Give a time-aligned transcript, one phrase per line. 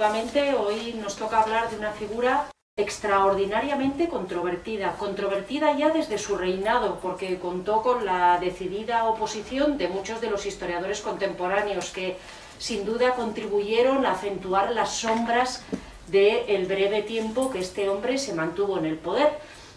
[0.00, 7.00] efectivamente hoy nos toca hablar de una figura extraordinariamente controvertida, controvertida ya desde su reinado,
[7.02, 12.16] porque contó con la decidida oposición de muchos de los historiadores contemporáneos que
[12.58, 15.62] sin duda contribuyeron a acentuar las sombras
[16.08, 19.28] del breve tiempo que este hombre se mantuvo en el poder,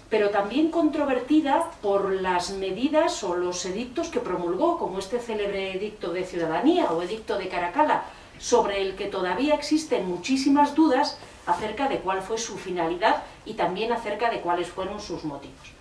[0.10, 6.14] pero también controvertida por las medidas o los edictos que promulgó, como este célebre edicto
[6.14, 8.04] de ciudadanía o edicto de Caracalla,
[8.40, 13.92] sobre el que todavía existen muchísimas dudas acerca de cuál fue su finalidad y también
[13.92, 15.74] acerca de cuáles fueron sus motivos.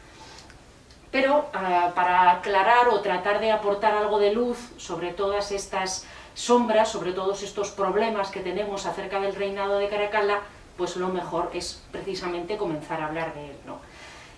[1.10, 6.88] Pero ah, para aclarar o tratar de aportar algo de luz sobre todas estas sombras,
[6.90, 10.40] sobre todos estos problemas que tenemos acerca del reinado de Caracalla,
[10.76, 13.56] pues lo mejor es precisamente comenzar a hablar de él.
[13.66, 13.78] ¿no?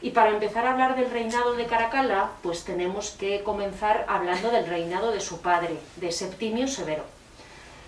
[0.02, 4.66] Y para empezar a hablar del reinado de Caracalla, pues tenemos que comenzar hablando del
[4.66, 7.13] reinado de su padre, de Septimio Severo.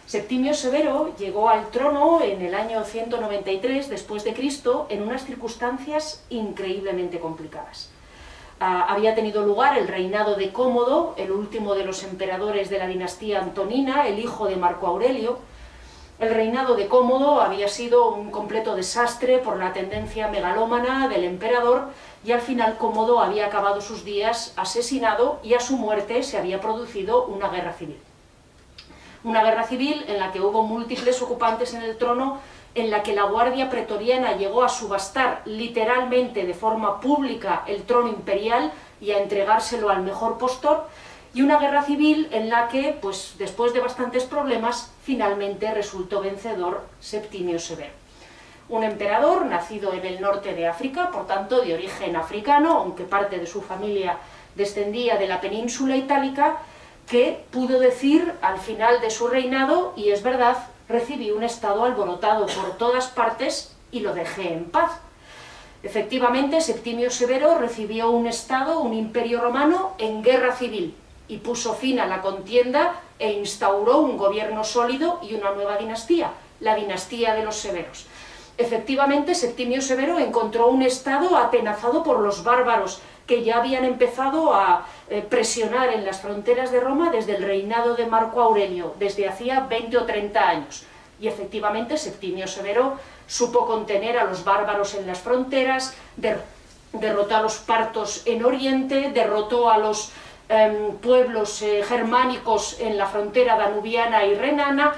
[0.06, 6.24] Septimio Severo llegó al trono en el año 193 después de Cristo en unas circunstancias
[6.30, 7.90] increíblemente complicadas.
[8.60, 12.86] Ah, había tenido lugar el reinado de Cómodo, el último de los emperadores de la
[12.86, 15.40] dinastía Antonina, el hijo de Marco Aurelio.
[16.20, 21.88] El reinado de Cómodo había sido un completo desastre por la tendencia megalómana del emperador
[22.24, 26.60] y al final Cómodo había acabado sus días asesinado y a su muerte se había
[26.60, 28.05] producido una guerra civil
[29.26, 32.38] una guerra civil en la que hubo múltiples ocupantes en el trono,
[32.76, 38.08] en la que la Guardia Pretoriana llegó a subastar literalmente de forma pública el trono
[38.08, 40.86] imperial y a entregárselo al mejor postor,
[41.34, 46.84] y una guerra civil en la que, pues, después de bastantes problemas, finalmente resultó vencedor
[47.00, 47.92] Septimio Severo.
[48.68, 53.38] Un emperador nacido en el norte de África, por tanto de origen africano, aunque parte
[53.40, 54.18] de su familia
[54.54, 56.58] descendía de la península itálica,
[57.08, 60.56] que pudo decir al final de su reinado, y es verdad,
[60.88, 64.92] recibí un estado alborotado por todas partes y lo dejé en paz.
[65.82, 70.96] Efectivamente, Septimio Severo recibió un estado, un imperio romano, en guerra civil,
[71.28, 76.32] y puso fin a la contienda e instauró un gobierno sólido y una nueva dinastía,
[76.60, 78.06] la dinastía de los Severos.
[78.58, 84.86] Efectivamente, Septimio Severo encontró un estado atenazado por los bárbaros, que ya habían empezado a
[85.10, 89.60] eh, presionar en las fronteras de Roma desde el reinado de Marco Aurelio, desde hacía
[89.60, 90.84] 20 o 30 años.
[91.20, 95.94] Y efectivamente Septimio Severo supo contener a los bárbaros en las fronteras,
[96.92, 100.12] derrotó a los partos en Oriente, derrotó a los
[100.48, 104.94] em, pueblos eh, germánicos en la frontera danubiana y renana,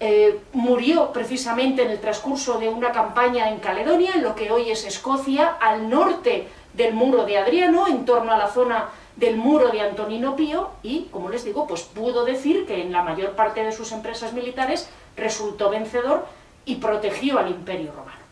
[0.00, 4.70] eh, murió precisamente en el transcurso de una campaña en Caledonia, en lo que hoy
[4.70, 9.68] es Escocia, al norte del muro de Adriano, en torno a la zona del muro
[9.70, 13.62] de Antonino Pío, y, como les digo, pues pudo decir que en la mayor parte
[13.62, 16.26] de sus empresas militares resultó vencedor
[16.64, 18.22] y protegió al imperio romano.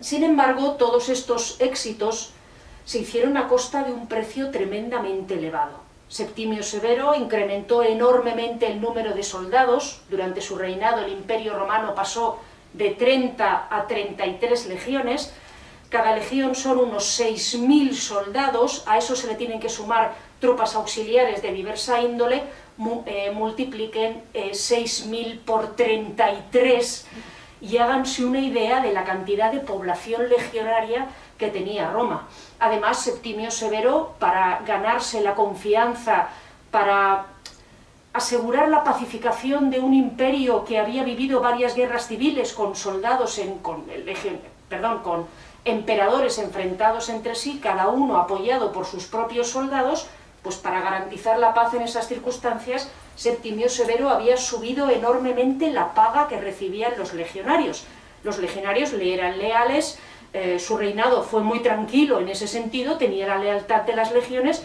[0.00, 2.32] Sin embargo, todos estos éxitos
[2.84, 5.90] se hicieron a costa de un precio tremendamente elevado.
[6.08, 12.40] Septimio Severo incrementó enormemente el número de soldados, durante su reinado el imperio romano pasó
[12.72, 15.32] de 30 a 33 legiones,
[15.90, 21.42] cada legión son unos 6.000 soldados, a eso se le tienen que sumar tropas auxiliares
[21.42, 22.44] de diversa índole,
[23.06, 27.06] eh, multipliquen 6.000 eh, por 33
[27.60, 32.28] y háganse una idea de la cantidad de población legionaria que tenía Roma.
[32.58, 36.28] Además, Septimio Severo, para ganarse la confianza,
[36.70, 37.26] para
[38.12, 43.58] asegurar la pacificación de un imperio que había vivido varias guerras civiles con soldados en,
[43.58, 43.84] con,
[44.68, 45.26] perdón, con
[45.64, 50.06] emperadores enfrentados entre sí, cada uno apoyado por sus propios soldados,
[50.42, 56.28] pues para garantizar la paz en esas circunstancias, Septimio Severo había subido enormemente la paga
[56.28, 57.84] que recibían los legionarios.
[58.24, 59.98] Los legionarios le eran leales,
[60.32, 64.64] eh, su reinado fue muy tranquilo en ese sentido, tenía la lealtad de las legiones,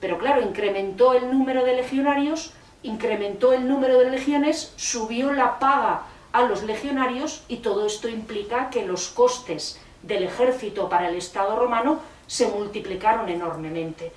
[0.00, 6.04] pero claro, incrementó el número de legionarios, incrementó el número de legiones, subió la paga
[6.32, 11.56] a los legionarios y todo esto implica que los costes del ejército para el Estado
[11.56, 14.12] romano se multiplicaron enormemente.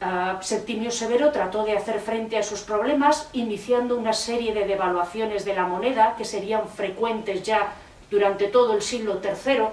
[0.00, 5.44] Ah, Septimio Severo trató de hacer frente a esos problemas iniciando una serie de devaluaciones
[5.44, 7.72] de la moneda que serían frecuentes ya
[8.10, 9.64] durante todo el siglo III,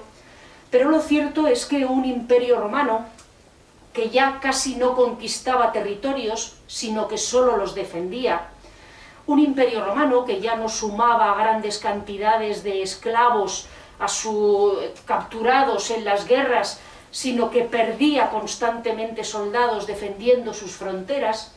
[0.71, 3.05] pero lo cierto es que un imperio romano
[3.93, 8.49] que ya casi no conquistaba territorios, sino que solo los defendía,
[9.27, 13.67] un imperio romano que ya no sumaba grandes cantidades de esclavos
[13.99, 16.79] a su capturados en las guerras,
[17.11, 21.53] sino que perdía constantemente soldados defendiendo sus fronteras,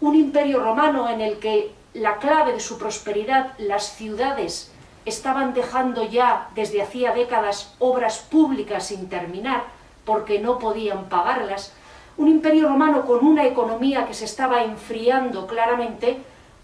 [0.00, 4.70] un imperio romano en el que la clave de su prosperidad, las ciudades,
[5.06, 9.64] estaban dejando ya desde hacía décadas obras públicas sin terminar
[10.04, 11.72] porque no podían pagarlas,
[12.16, 16.18] un imperio romano con una economía que se estaba enfriando claramente,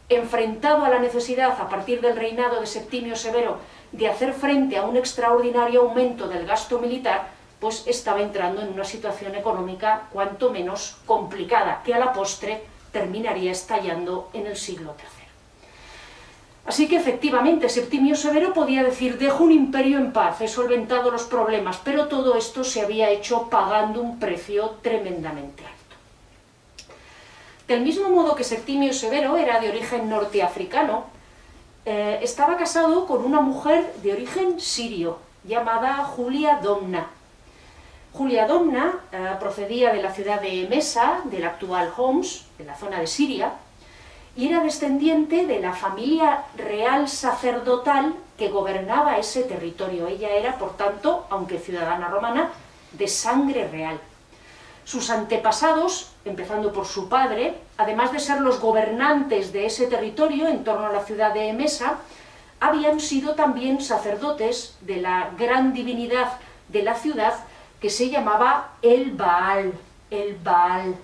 [0.09, 3.59] enfrentado a la necesidad a partir del reinado de Septimio Severo
[3.97, 7.29] de hacer frente a un extraordinario aumento del gasto militar,
[7.61, 13.53] pues estaba entrando en una situación económica cuanto menos complicada, que a la postre terminaría
[13.53, 15.25] estallando en el siglo III.
[16.67, 21.25] Así que efectivamente Septimio Severo podía decir, dejo un imperio en paz, he solventado los
[21.25, 25.75] problemas, pero todo esto se había hecho pagando un precio tremendamente alto.
[27.69, 31.14] Del mismo modo que Septimio Severo era de origen norteafricano,
[31.87, 37.07] eh, estaba casado con una mujer de origen sirio, llamada Julia Domna.
[38.13, 43.01] Julia Domna eh, procedía de la ciudad de Mesa, del actual Homs, de la zona
[43.01, 43.53] de Siria,
[44.37, 50.07] y era descendiente de la familia real sacerdotal que gobernaba ese territorio.
[50.07, 52.51] Ella era, por tanto, aunque ciudadana romana,
[52.93, 54.01] de sangre real.
[54.85, 60.63] Sus antepasados, empezando por su padre, además de ser los gobernantes de ese territorio en
[60.63, 61.99] torno a la ciudad de Emesa,
[62.61, 66.33] habían sido también sacerdotes de la gran divinidad
[66.69, 67.35] de la ciudad
[67.81, 69.73] que se llamaba el Baal,
[70.11, 70.95] el Baal,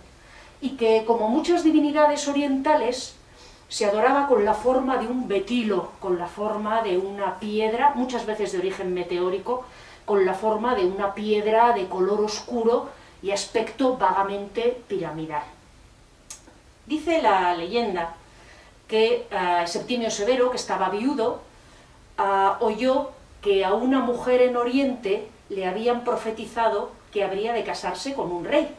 [0.61, 3.15] y que como muchas divinidades orientales
[3.69, 8.27] se adoraba con la forma de un betilo, con la forma de una piedra, muchas
[8.27, 9.65] veces de origen meteórico,
[10.05, 12.89] con la forma de una piedra de color oscuro
[13.23, 15.43] y aspecto vagamente piramidal.
[16.87, 18.15] Dice la leyenda
[18.89, 21.41] que uh, Septimio Severo, que estaba viudo,
[22.19, 28.15] uh, oyó que a una mujer en Oriente le habían profetizado que habría de casarse
[28.15, 28.75] con un rey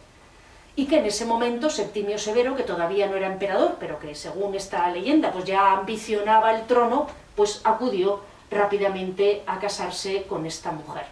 [0.75, 4.55] y que en ese momento Septimio Severo, que todavía no era emperador, pero que según
[4.55, 11.05] esta leyenda pues ya ambicionaba el trono, pues acudió rápidamente a casarse con esta mujer.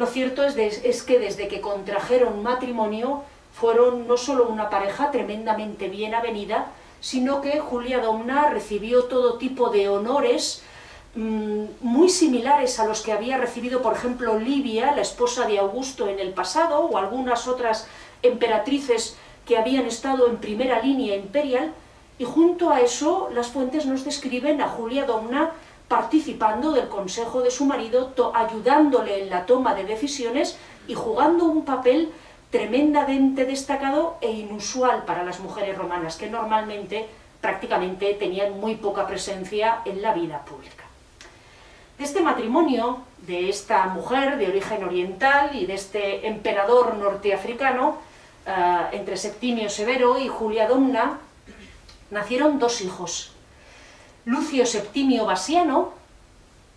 [0.00, 6.14] Lo cierto es, que desde que contrajeron matrimonio fueron no solo una pareja tremendamente bien
[6.14, 6.68] avenida,
[7.02, 10.62] sino que Julia Domna recibió todo tipo de honores
[11.14, 16.08] mmm, muy similares a los que había recibido, por ejemplo, Livia, la esposa de Augusto
[16.08, 17.86] en el pasado, o algunas otras
[18.22, 21.74] emperatrices que habían estado en primera línea imperial,
[22.18, 25.52] y junto a eso las fuentes nos describen a Julia Domna
[25.90, 30.56] participando del consejo de su marido, ayudándole en la toma de decisiones
[30.86, 32.12] y jugando un papel
[32.52, 37.08] tremendamente destacado e inusual para las mujeres romanas, que normalmente
[37.40, 40.84] prácticamente tenían muy poca presencia en la vida pública.
[41.98, 47.96] De este matrimonio, de esta mujer de origen oriental y de este emperador norteafricano,
[48.46, 51.18] uh, entre Septimio Severo y Julia Domna,
[52.12, 53.32] nacieron dos hijos.
[54.24, 55.92] Lucio Septimio Basiano,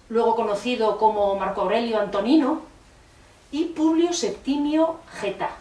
[0.09, 2.61] luego conocido como Marco Aurelio Antonino,
[3.51, 5.51] y Publio Septimio Geta.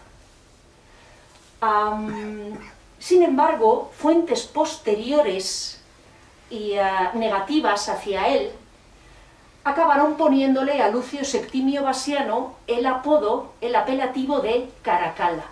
[2.98, 5.80] Sin embargo, fuentes posteriores
[6.50, 8.50] y uh, negativas hacia él
[9.64, 15.44] acabaron poniéndole a Lucio Septimio Basiano el apodo, el apelativo de Caracalla.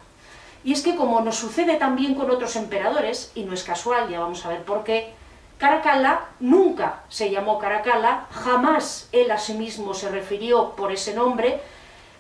[0.65, 4.21] Y es que como nos sucede también con otros emperadores, y no es casual, ya
[4.21, 5.13] vamos a ver por qué,
[5.61, 11.61] Caracalla nunca se llamó Caracalla, jamás él a sí mismo se refirió por ese nombre,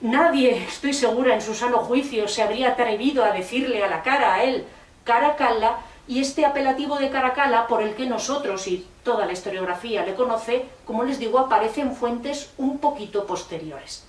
[0.02, 4.34] nadie, estoy segura, en su sano juicio se habría atrevido a decirle a la cara
[4.34, 4.66] a él
[5.04, 10.14] Caracalla, y este apelativo de Caracalla, por el que nosotros y toda la historiografía le
[10.14, 14.04] conoce, como les digo, aparece en fuentes un poquito posteriores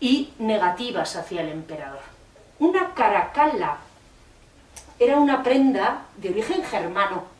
[0.00, 2.00] y negativas hacia el emperador.
[2.60, 3.76] Una caracalla
[4.98, 7.36] era una prenda de origen germano,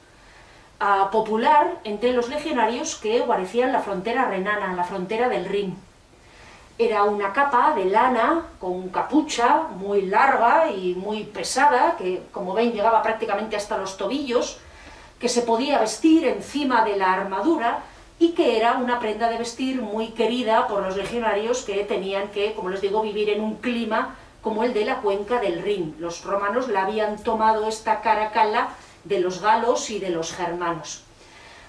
[1.11, 5.77] popular entre los legionarios que guarecían la frontera renana, la frontera del Rin.
[6.79, 12.73] Era una capa de lana con capucha muy larga y muy pesada, que como ven
[12.73, 14.61] llegaba prácticamente hasta los tobillos,
[15.19, 17.81] que se podía vestir encima de la armadura
[18.21, 22.55] y que era una prenda de vestir muy querida por los legionarios que tenían que,
[22.55, 25.97] como les digo, vivir en un clima como el de la cuenca del Rin.
[25.99, 28.69] Los romanos la habían tomado esta Caracalla
[29.09, 31.03] de los galos y de los germanos.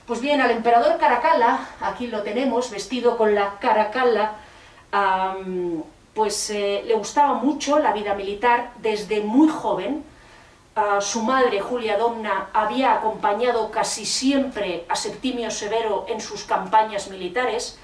[0.05, 4.33] Pues bien, al emperador Caracalla, aquí lo tenemos, vestido con la Caracalla,
[6.13, 10.03] pues eh, le gustaba mucho la vida militar desde muy joven.
[10.75, 17.09] Uh, su madre, Julia Domna, había acompañado casi siempre a Septimio Severo en sus campañas
[17.09, 17.77] militares,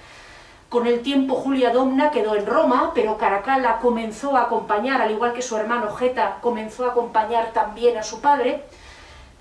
[0.69, 5.33] con el tiempo Julia Domna quedó en Roma, pero Caracalla comenzó a acompañar, al igual
[5.33, 8.63] que su hermano Geta, comenzó a acompañar también a su padre.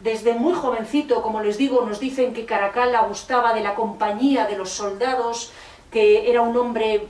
[0.04, 4.54] Desde muy jovencito, como les digo, nos dicen que Caracalla gustaba de la compañía de
[4.54, 5.50] los soldados,
[5.90, 7.08] que era un hombre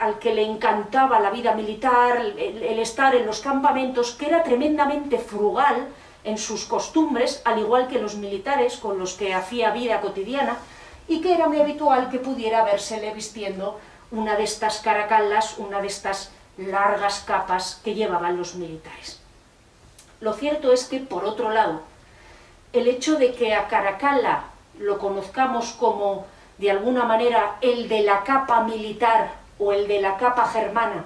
[0.00, 5.18] al que le encantaba la vida militar, el, estar en los campamentos, que era tremendamente
[5.18, 5.86] frugal
[6.24, 10.56] en sus costumbres, al igual que los militares con los que hacía vida cotidiana,
[11.06, 13.78] y que era muy habitual que pudiera versele vistiendo
[14.10, 19.20] una de estas caracallas, una de estas largas capas que llevaban los militares.
[20.20, 21.93] Lo cierto es que, por otro lado,
[22.74, 24.46] el hecho de que a Caracalla
[24.80, 26.26] lo conozcamos como,
[26.58, 31.04] de alguna manera, el de la capa militar o el de la capa germana,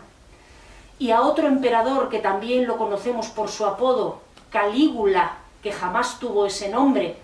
[0.99, 6.47] y a otro emperador que también lo conocemos por su apodo, Calígula, que jamás tuvo
[6.47, 7.17] ese nombre,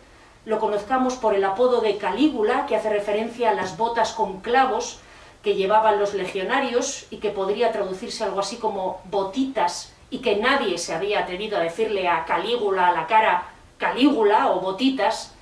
[0.45, 5.01] lo conozcamos por el apodo de Calígula, que hace referencia a las botas con clavos
[5.43, 10.77] que llevaban los legionarios y que podría traducirse algo así como botitas y que nadie
[10.77, 13.54] se había atrevido a decirle a Calígula a la cara
[13.85, 15.35] Calígula o botitas,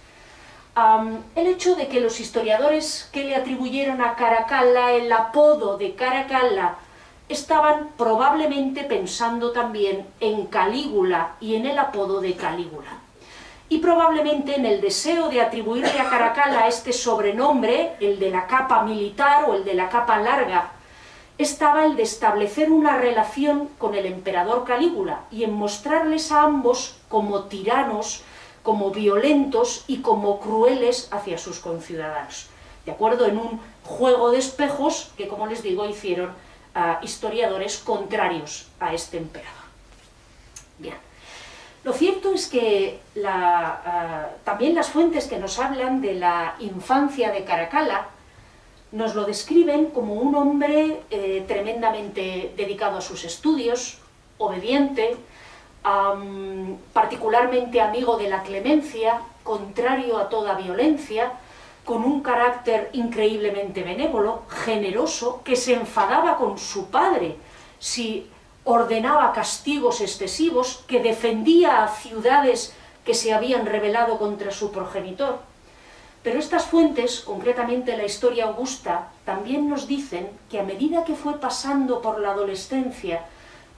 [1.36, 6.74] el hecho de que los historiadores que le atribuyeron a Caracalla el apodo de Caracalla
[7.28, 12.98] estaban probablemente pensando también en Calígula y en el apodo de Calígula.
[13.68, 18.82] Y probablemente en el deseo de atribuirle a Caracalla este sobrenombre, el de la capa
[18.82, 20.72] militar o el de la capa larga,
[21.38, 26.96] estaba el de establecer una relación con el emperador Calígula y en mostrarles a ambos
[27.08, 28.22] como tiranos,
[28.62, 32.46] como violentos y como crueles hacia sus conciudadanos.
[32.86, 36.32] De acuerdo, en un juego de espejos que, como les digo, hicieron
[37.02, 39.62] historiadores contrarios a este emperador.
[40.78, 40.96] Bien.
[41.84, 47.44] Lo cierto es que ah, también las fuentes que nos hablan de la infancia de
[47.44, 48.06] Caracalla
[48.92, 53.98] nos lo describen como un hombre eh, tremendamente dedicado a sus estudios,
[54.38, 55.16] obediente,
[56.92, 61.32] particularmente amigo de la clemencia, contrario a toda violencia,
[61.84, 67.36] con un carácter increíblemente benévolo, generoso, que se enfadaba con su padre
[67.80, 68.28] si
[68.64, 72.74] ordenaba castigos excesivos, que defendía a ciudades
[73.04, 75.40] que se habían rebelado contra su progenitor.
[76.22, 81.40] Pero estas fuentes, concretamente la historia augusta, también nos dicen que a medida que fue
[81.40, 83.24] pasando por la adolescencia,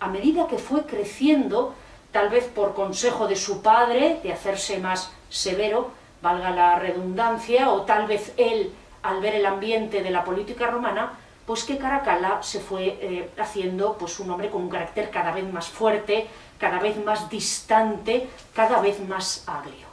[0.01, 1.73] a medida que fue creciendo,
[2.15, 5.91] tal vez por consejo de su padre, de hacerse más severo,
[6.23, 11.15] valga la redundancia, o tal vez él, al ver el ambiente de la política romana,
[11.45, 15.53] pues que Caracalla se fue eh, haciendo pues, un hombre con un carácter cada vez
[15.53, 19.89] más fuerte, cada vez más distante, cada vez más agrio.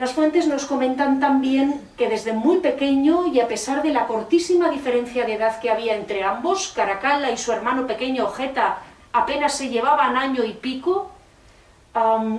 [0.00, 4.68] Las fuentes nos comentan también que desde muy pequeño y a pesar de la cortísima
[4.68, 8.78] diferencia de edad que había entre ambos, Caracalla y su hermano pequeño Ojeta
[9.12, 11.10] apenas se llevaban año y pico,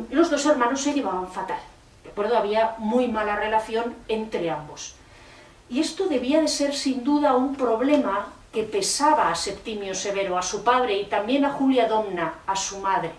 [0.09, 1.59] los dos hermanos se llevaban fatal.
[2.03, 4.95] De había muy mala relación entre ambos.
[5.69, 10.43] Y esto debía de ser sin duda un problema que pesaba a Septimio Severo, a
[10.43, 13.11] su padre, y también a Julia Domna, a su madre.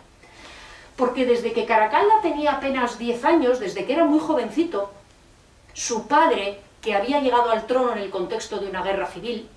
[0.97, 4.93] Porque desde que Caracalla tenía apenas 10 años, desde que era muy jovencito,
[5.73, 9.49] su padre, que había llegado al trono en el contexto de una guerra civil,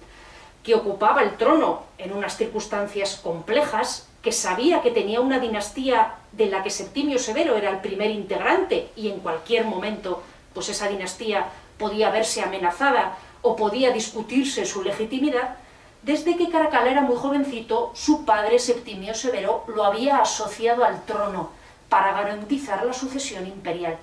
[0.68, 6.48] que ocupaba el trono en unas circunstancias complejas, que sabía que tenía una dinastía de
[6.48, 10.22] la que Septimio Severo era el primer integrante y en cualquier momento
[10.54, 11.48] pues esa dinastía
[11.78, 15.56] podía verse amenazada o podía discutirse su legitimidad,
[16.02, 21.52] desde que Caracal era muy jovencito, su padre Septimio Severo lo había asociado al trono
[21.88, 23.98] para garantizar la sucesión imperial.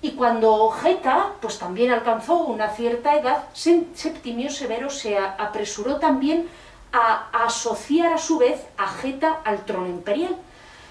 [0.00, 6.48] Y cuando Geta pues también alcanzó una cierta edad, Septimio Severo se apresuró también
[6.92, 10.36] a asociar a su vez a Geta al trono imperial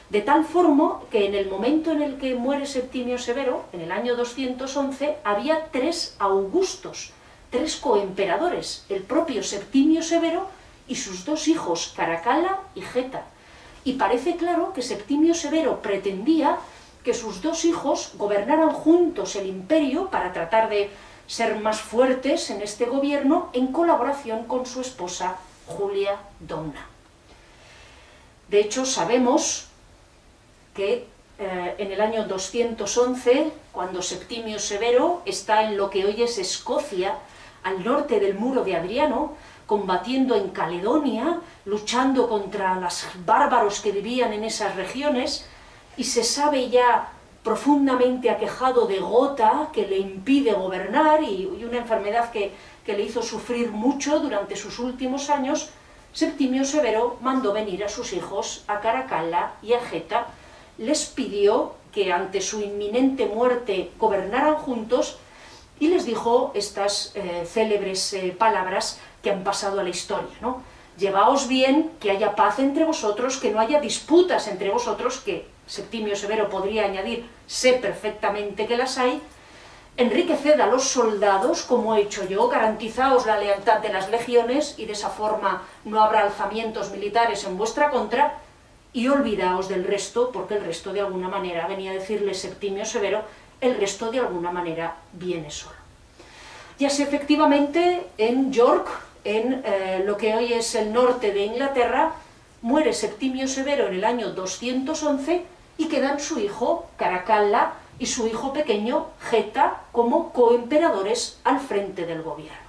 [0.10, 3.92] de tal forma que en el momento en el que muere Septimio Severo, en el
[3.92, 7.12] año 211, había tres augustos,
[7.50, 10.48] tres coemperadores, el propio Septimio Severo
[10.88, 13.26] y sus dos hijos, Caracalla y Geta.
[13.84, 16.58] Y parece claro que Septimio Severo pretendía
[17.08, 20.90] que sus dos hijos gobernaran juntos el imperio para tratar de
[21.26, 25.38] ser más fuertes en este gobierno en colaboración con su esposa
[25.68, 26.86] Julia Domna.
[28.50, 29.70] De hecho, sabemos
[30.74, 31.08] que
[31.40, 37.20] eh, en el año 211, cuando Septimio Severo está en lo que hoy es Escocia,
[37.64, 44.34] al norte del muro de Adriano, combatiendo en Caledonia, luchando contra los bárbaros que vivían
[44.34, 45.48] en esas regiones,
[45.98, 47.12] y se sabe ya
[47.44, 52.52] profundamente aquejado de gota que le impide gobernar y, una enfermedad que,
[52.86, 55.70] que le hizo sufrir mucho durante sus últimos años,
[56.14, 60.28] Septimio Severo mandó venir a sus hijos a Caracalla y a Geta
[60.78, 65.18] les pidió que ante su inminente muerte gobernaran juntos
[65.80, 70.62] y les dijo estas eh, célebres eh, palabras que han pasado a la historia, ¿no?
[70.98, 76.16] Llevaos bien, que haya paz entre vosotros, que no haya disputas entre vosotros, que Septimio
[76.16, 79.22] Severo podría añadir, sé perfectamente que las hay,
[79.98, 84.86] enriqueced a los soldados, como he hecho yo, garantizaos la lealtad de las legiones, y
[84.86, 88.40] de esa forma no habrá alzamientos militares en vuestra contra,
[88.94, 93.24] y olvidaos del resto, porque el resto de alguna manera, venía a decirle Septimio Severo,
[93.60, 95.76] el resto de alguna manera viene solo.
[96.80, 98.88] Y así efectivamente en York,
[99.24, 102.14] en eh, lo que hoy es el norte de Inglaterra,
[102.62, 108.54] muere Septimio Severo en el año 211 y quedan su hijo Caracalla y su hijo
[108.54, 112.68] pequeño Geta como coemperadores al frente del gobierno.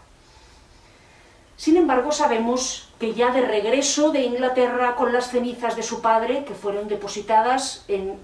[1.57, 6.45] Sin embargo, sabemos que ya de regreso de Inglaterra con las cenizas de su padre,
[6.45, 8.17] que fueron depositadas en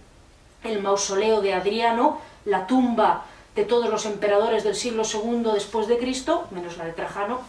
[0.62, 3.24] el mausoleo de Adriano, la tumba
[3.56, 7.40] de todos los emperadores del siglo II después de Cristo, menos la de Trajano,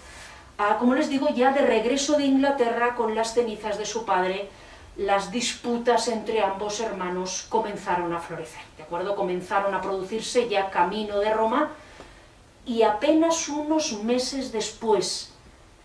[0.80, 4.50] como les digo, ya de regreso de Inglaterra con las cenizas de su padre,
[4.98, 9.16] las disputas entre ambos hermanos comenzaron a florecer, ¿de acuerdo?
[9.16, 11.72] Comenzaron a producirse ya camino de Roma
[12.66, 15.34] y apenas unos meses después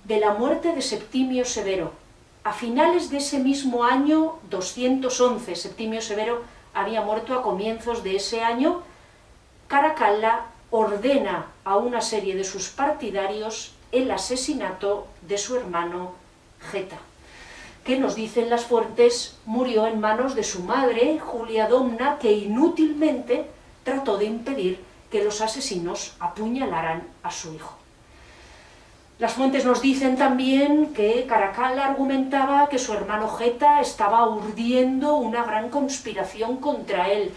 [0.05, 1.93] de la muerte de Septimio Severo.
[2.45, 8.43] A finales de ese mismo año 211, Septimio Severo había muerto a comienzos de ese
[8.43, 8.83] año,
[9.69, 16.13] Caracalla ordena a una serie de sus partidarios el asesinato de su hermano
[16.71, 16.99] Geta,
[17.85, 23.47] que nos dicen las fuentes murió en manos de su madre, Julia Domna, que inútilmente
[23.85, 27.75] trató de impedir que los asesinos apuñalaran a su hijo.
[29.19, 35.45] Las fuentes nos dicen también que Caracalla argumentaba que su hermano Geta estaba urdiendo una
[35.45, 37.31] gran conspiración contra él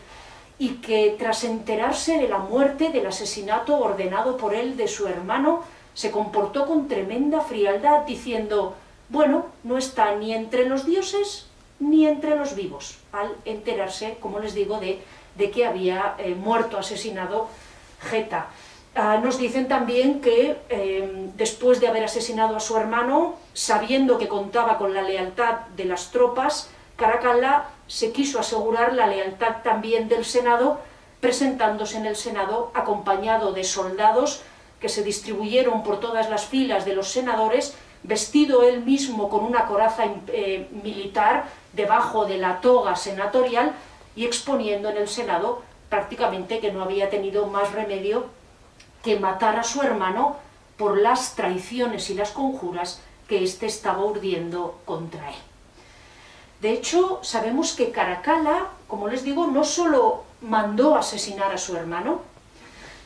[0.57, 5.63] y que tras enterarse de la muerte, del asesinato ordenado por él de su hermano,
[5.93, 8.75] se comportó con tremenda frialdad diciendo,
[9.13, 11.45] bueno, no está ni entre los dioses
[11.79, 17.47] ni entre los vivos, al enterarse, como les digo, de, que había eh, muerto, asesinado
[18.09, 18.47] Geta.
[18.95, 24.27] Ah, nos dicen también que em, después de haber asesinado a su hermano, sabiendo que
[24.27, 30.25] contaba con la lealtad de las tropas, Caracalla se quiso asegurar la lealtad también del
[30.25, 30.79] Senado,
[31.21, 34.41] presentándose en el Senado acompañado de soldados
[34.79, 39.65] que se distribuyeron por todas las filas de los senadores, vestido él mismo con una
[39.65, 43.73] coraza eh, militar debajo de la toga senatorial
[44.15, 48.25] y exponiendo en el Senado prácticamente que no había tenido más remedio
[49.03, 50.37] que matar a su hermano
[50.77, 55.35] por las traiciones y las conjuras que éste estaba urdiendo contra él.
[56.61, 62.21] De hecho, sabemos que Caracalla, como les digo, no solo mandó asesinar a su hermano,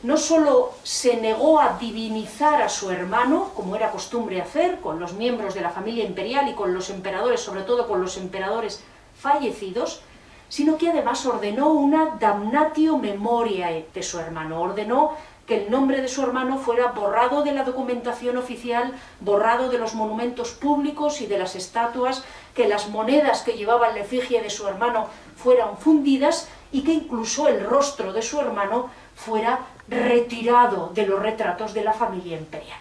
[0.04, 5.14] no solo se negó a divinizar a su hermano, como era costumbre hacer con los
[5.14, 8.84] miembros de la familia imperial y con los emperadores, sobre todo con los emperadores
[9.20, 10.02] fallecidos,
[10.50, 15.14] sino que además ordenó una damnatio memoriae de su hermano, ordenó
[15.48, 19.96] que el nombre de su hermano fuera borrado de la documentación oficial, borrado de los
[19.96, 24.68] monumentos públicos y de las estatuas, que las monedas que llevaban la efigie de su
[24.68, 25.08] hermano
[25.38, 31.74] fueran fundidas y que incluso el rostro de su hermano fuera retirado de los retratos
[31.74, 32.80] de la familia imperial.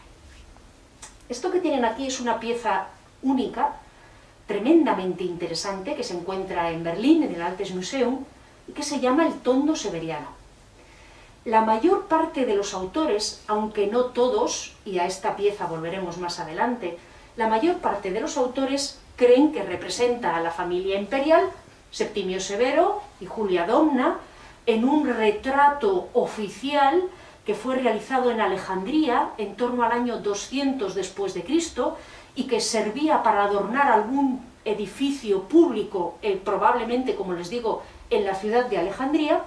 [1.29, 2.87] Esto que tienen aquí es una pieza
[3.23, 3.77] única,
[4.47, 8.25] tremendamente interesante, que se encuentra en Berlín, en el Altes Museum,
[8.69, 10.29] y que se llama el tondo severiano.
[11.45, 16.41] La mayor parte de los autores, aunque no todos, y a esta pieza volveremos más
[16.41, 16.99] adelante,
[17.37, 21.51] la mayor parte de los autores creen que representa a la familia imperial,
[21.91, 24.19] Septimio Severo y Julia Domna,
[24.67, 27.05] en un retrato oficial
[27.47, 31.97] que fue realizado en Alejandría en torno al año 200 después de Cristo
[32.35, 38.35] y que servía para adornar algún edificio público, eh, probablemente, como les digo, en la
[38.35, 39.43] ciudad de Alejandría,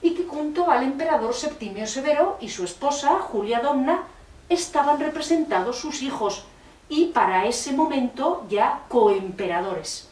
[0.00, 4.04] y que junto al emperador Septimio Severo y su esposa, Julia Domna,
[4.48, 6.44] estaban representados sus hijos,
[6.88, 10.08] y para ese momento ya coemperadores,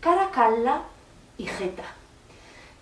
[0.00, 0.82] Caracalla
[1.36, 1.95] y Geta.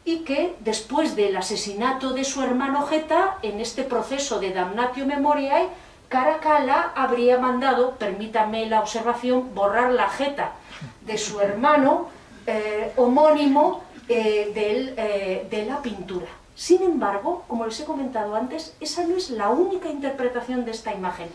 [0.04, 5.68] Y que después del asesinato de su hermano Geta, en este proceso de damnatio memoriae,
[6.08, 10.52] Caracalla habría mandado, permítanme la observación, borrar la Geta
[11.00, 12.08] de su hermano
[12.46, 16.28] eh, homónimo eh, eh, de la pintura.
[16.54, 20.92] Sin embargo, como les he comentado antes, esa no es la única interpretación de esta
[20.92, 21.28] imagen.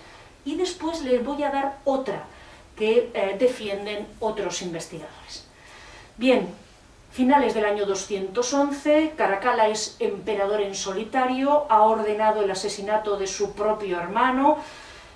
[0.45, 2.23] Y después les voy a dar otra
[2.77, 5.43] que defienden otros investigadores.
[6.15, 6.47] Bien,
[7.11, 13.53] Finales del año 211, Caracalla es emperador en solitario, ha ordenado el asesinato de su
[13.53, 14.57] propio hermano,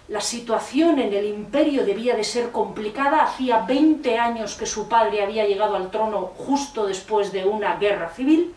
[0.10, 5.23] la situación en el imperio debía de ser complicada, hacía 20 años que su padre
[5.23, 8.53] había llegado al trono justo después de una guerra civil,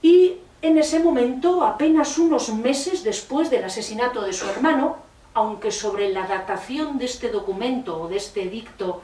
[0.00, 5.09] y en ese momento, apenas unos meses después del asesinato de su hermano,
[5.40, 9.00] aunque sobre la datación de este documento o de este edicto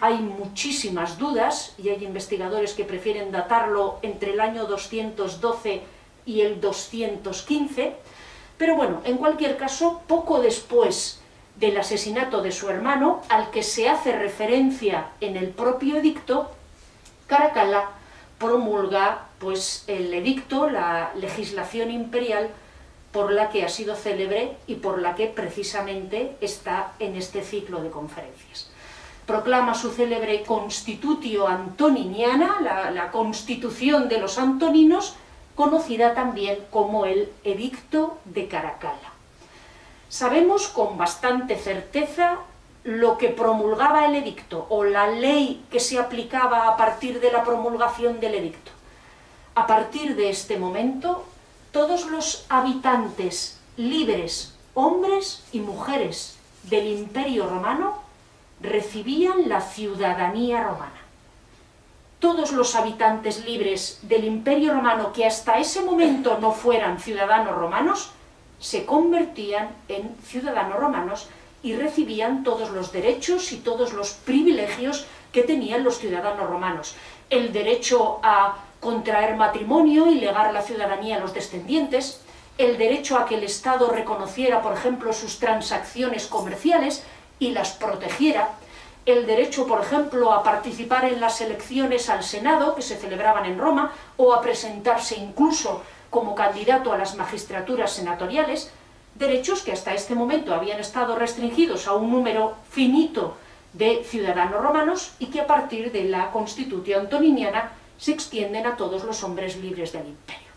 [0.00, 5.82] hay muchísimas dudas, y hay investigadores que prefieren datarlo entre el año 212
[6.26, 7.96] y el 215,
[8.56, 11.20] pero bueno, en cualquier caso, poco después
[11.56, 16.52] del asesinato de su hermano, al que se hace referencia en el propio edicto,
[17.26, 17.90] Caracalla
[18.38, 22.50] promulga pues, el edicto, la legislación imperial,
[23.12, 27.82] por la que ha sido célebre y por la que precisamente está en este ciclo
[27.82, 28.70] de conferencias.
[29.26, 35.14] Proclama su célebre Constitutio Antoniniana, la, constitución de los antoninos,
[35.54, 39.12] conocida también como el Edicto de Caracalla.
[40.08, 42.38] Sabemos con bastante certeza
[42.82, 47.44] lo que promulgaba el edicto o la ley que se aplicaba a partir de la
[47.44, 48.72] promulgación del edicto.
[49.54, 51.26] A partir de este momento,
[51.72, 58.02] todos los habitantes libres, hombres y mujeres del Imperio Romano,
[58.60, 61.00] recibían la ciudadanía romana
[62.20, 68.10] todos los habitantes libres del Imperio Romano que hasta ese momento no fueran ciudadanos romanos,
[68.60, 71.28] se convertían en ciudadanos romanos
[71.62, 76.94] y recibían todos los derechos y todos los privilegios que tenían los ciudadanos romanos.
[77.30, 82.20] El derecho a contraer matrimonio y legar la ciudadanía a los descendientes,
[82.58, 87.04] el derecho a que el Estado reconociera, por ejemplo, sus transacciones comerciales
[87.38, 88.50] y las protegiera,
[89.06, 93.58] el derecho, por ejemplo, a participar en las elecciones al Senado, que se celebraban en
[93.58, 98.70] Roma, o a presentarse incluso como candidato a las magistraturas senatoriales,
[99.14, 103.36] derechos que hasta este momento habían estado restringidos a un número finito
[103.72, 109.04] de ciudadanos romanos y que a partir de la Constitución antoniniana se extienden a todos
[109.04, 110.48] los hombres libres del imperio.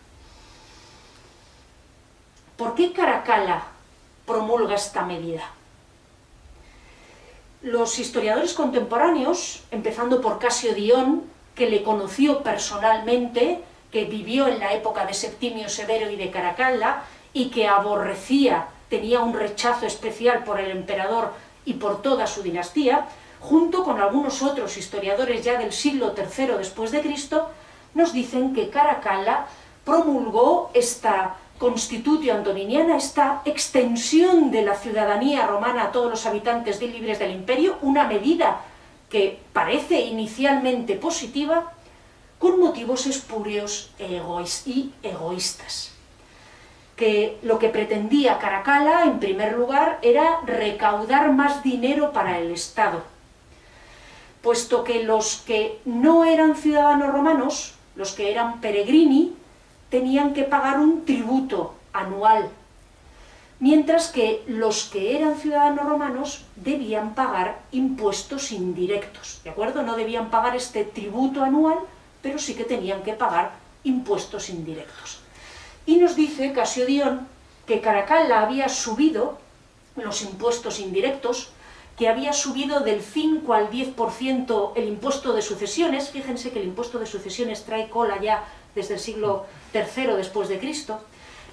[2.56, 3.64] ¿Por qué Caracalla
[4.26, 5.44] promulga esta medida?
[7.62, 14.74] Los historiadores contemporáneos, empezando por Casio Dion, que le conoció personalmente, que vivió en la
[14.74, 17.04] época de Septimio Severo y de Caracalla,
[17.34, 21.34] y que aborrecía, tenía un rechazo especial por el emperador
[21.66, 23.08] y por toda su dinastía,
[23.44, 27.50] junto con algunos otros historiadores ya del siglo III después de Cristo,
[27.94, 29.48] nos dicen que Caracalla
[29.84, 37.20] promulgó esta Constitutio Antoniniana, esta extensión de la ciudadanía romana a todos los habitantes libres
[37.20, 38.62] del imperio, una medida
[39.10, 41.72] que parece inicialmente positiva,
[42.40, 43.92] con motivos espurios
[44.66, 45.92] y egoístas.
[46.96, 53.13] Que lo que pretendía Caracalla, en primer lugar, era recaudar más dinero para el Estado,
[54.44, 59.34] puesto que los que no eran ciudadanos romanos, los que eran peregrini,
[59.90, 62.50] tenían que pagar un tributo anual,
[63.60, 69.82] mientras que los que eran ciudadanos romanos debían pagar impuestos indirectos, ¿de acuerdo?
[69.82, 71.80] No debían pagar este tributo anual,
[72.22, 73.54] pero sí que tenían que pagar
[73.86, 75.20] impuestos indirectos.
[75.86, 77.28] Y nos dice Casiodión
[77.66, 79.38] que Caracalla había subido
[79.96, 81.52] los impuestos indirectos,
[81.98, 86.98] que había subido del 5 al 10% el impuesto de sucesiones, fíjense que el impuesto
[87.00, 91.00] de sucesiones trae cola ya desde el siglo III después de Cristo,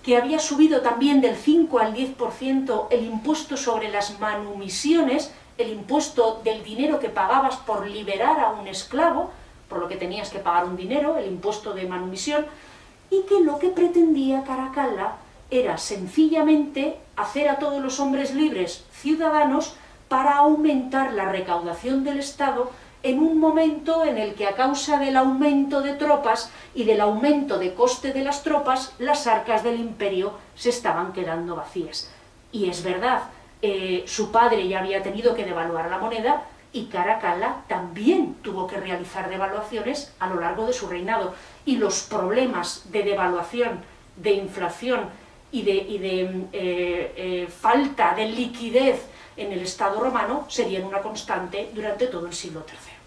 [0.02, 6.40] que había subido también del 5 al 10% el impuesto sobre las manumisiones, el impuesto
[6.42, 9.30] del dinero que pagabas por liberar a un esclavo,
[9.68, 12.46] por lo que tenías que pagar un dinero, el impuesto de manumisión,
[13.10, 15.16] y que lo que pretendía Caracalla
[15.50, 19.74] era sencillamente hacer a todos los hombres libres ciudadanos
[20.10, 22.72] para aumentar la recaudación del Estado
[23.04, 27.60] en un momento en el que a causa del aumento de tropas y del aumento
[27.60, 32.10] de coste de las tropas, las arcas del imperio se estaban quedando vacías.
[32.50, 33.22] Y es verdad,
[33.62, 36.42] eh, su padre ya había tenido que devaluar la moneda
[36.72, 41.34] y Caracalla también tuvo que realizar devaluaciones a lo largo de su reinado.
[41.64, 43.78] Y los problemas de devaluación,
[44.16, 45.02] de inflación
[45.52, 45.78] y de,
[46.52, 49.06] eh, eh, falta de liquidez
[49.40, 53.00] en el Estado romano serían una constante durante todo el siglo III.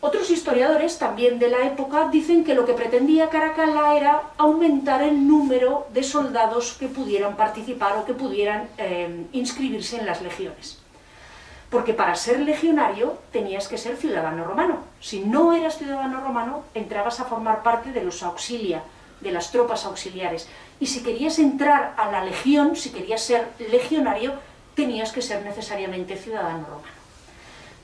[0.00, 5.26] Otros historiadores, también de la época, dicen que lo que pretendía Caracalla era aumentar el
[5.26, 10.78] número de soldados que pudieran participar o que pudieran eh, inscribirse en las legiones.
[11.68, 14.84] Porque para ser legionario tenías que ser ciudadano romano.
[15.00, 18.84] Si no eras ciudadano romano, entrabas a formar parte de los auxilia,
[19.20, 20.48] de las tropas auxiliares.
[20.78, 24.34] Y si querías entrar a la legión, si querías ser legionario,
[24.78, 26.98] tenías que ser necesariamente ciudadano romano.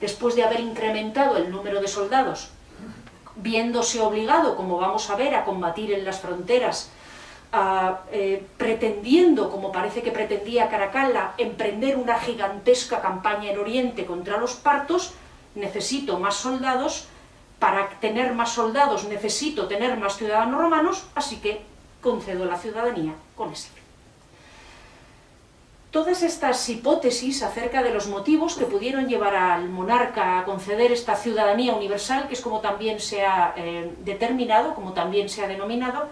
[0.01, 2.51] Después de haber incrementado el número de soldados,
[3.35, 6.91] viéndose obligado, como vamos a ver, a combatir en las fronteras
[8.13, 14.55] eh, pretendiendo, como parece que pretendía Caracalla, emprender una gigantesca campaña en Oriente contra los
[14.55, 15.15] partos,
[15.57, 17.09] necesito más soldados,
[17.59, 21.63] para tener más soldados necesito tener más ciudadanos romanos, así que
[22.01, 23.84] concedo la ciudadanía con ese
[25.95, 31.15] Todas estas hipótesis acerca de los motivos que pudieron llevar al monarca a conceder esta
[31.15, 36.09] ciudadanía universal, que es como también se ha eh, determinado, como también se ha denominado,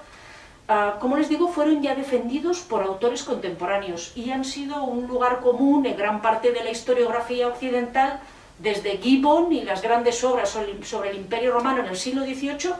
[0.68, 5.40] Ah, como les digo, fueron ya defendidos por autores contemporáneos y han sido un lugar
[5.40, 8.20] común en gran parte de la historiografía occidental,
[8.58, 12.72] desde Gibbon y las grandes obras sobre el Imperio Romano en el siglo XVIII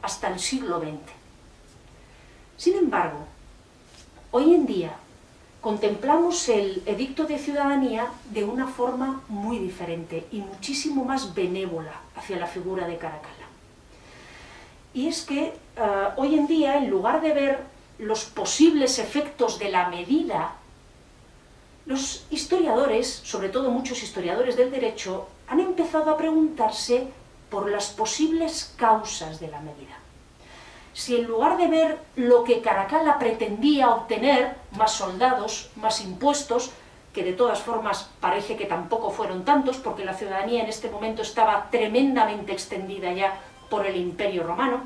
[0.00, 1.12] hasta el siglo XX.
[2.56, 3.26] Sin embargo,
[4.30, 4.92] hoy en día
[5.62, 12.36] contemplamos el edicto de ciudadanía de una forma muy diferente y muchísimo más benévola hacia
[12.36, 13.46] la figura de Caracalla.
[14.92, 17.60] Y es que eh, hoy en día, en lugar de ver
[17.98, 20.56] los posibles efectos de la medida,
[21.86, 27.06] los historiadores, sobre todo muchos historiadores del derecho, han empezado a preguntarse
[27.50, 30.01] por las posibles causas de la medida.
[30.94, 36.70] Si en lugar de ver lo que Caracalla pretendía obtener, más soldados, más impuestos,
[37.12, 41.22] que de todas formas parece que tampoco fueron tantos, porque la ciudadanía en este momento
[41.22, 44.82] estaba tremendamente extendida ya por el Imperio Romano,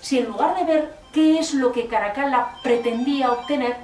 [0.00, 3.76] si en lugar de ver qué es lo que Caracalla pretendía obtener,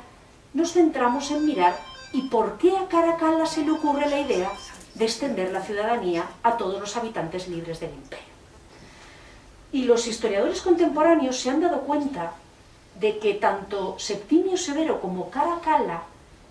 [0.55, 1.77] nos centramos en mirar
[2.13, 4.51] y por qué a Caracalla se le ocurre la idea
[4.95, 8.38] de extender la ciudadanía a todos los habitantes libres del imperio.
[9.73, 12.33] Y los historiadores contemporáneos se han dado cuenta
[12.99, 16.03] de que tanto Septimio Severo como Caracalla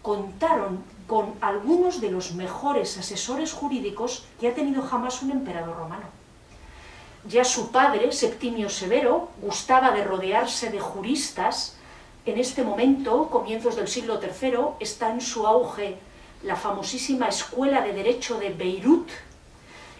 [0.01, 6.05] contaron con algunos de los mejores asesores jurídicos que ha tenido jamás un emperador romano.
[7.27, 11.75] Ya su padre, Septimio Severo, gustaba de rodearse de juristas.
[12.25, 15.97] En este momento, comienzos del siglo III, está en su auge
[16.43, 19.09] la famosísima Escuela de Derecho de Beirut,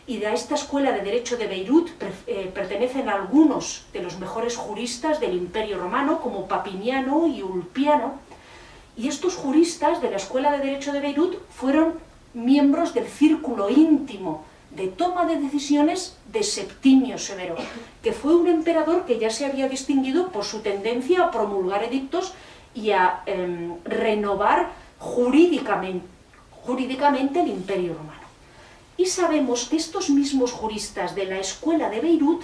[0.07, 1.89] y de esta Escuela de Derecho de Beirut
[2.27, 8.13] eh, pertenecen algunos de los mejores juristas del Imperio Romano, como Papiniano y Ulpiano,
[8.95, 11.95] y estos juristas de la Escuela de Derecho de Beirut fueron
[12.33, 17.55] miembros del círculo íntimo de toma de decisiones de Septimio Severo,
[18.01, 22.33] que fue un emperador que ya se había distinguido por su tendencia a promulgar edictos
[22.73, 28.16] y a em, renovar jurídicamente el imperio romano.
[28.97, 32.41] Y sabemos que estos mismos juristas de la escuela de Beirut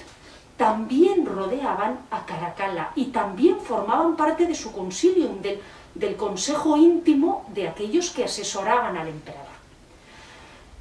[0.57, 5.41] también rodeaban a Caracalla y también formaban parte de su concilium,
[5.95, 9.47] del consejo íntimo de aquellos que asesoraban al emperador.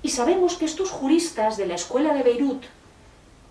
[0.03, 2.65] Y sabemos que estos juristas de la escuela de Beirut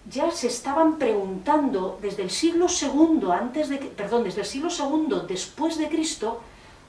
[0.09, 4.69] ya se estaban preguntando desde el siglo II antes de, perdón, desde el siglo
[5.27, 6.41] después de Cristo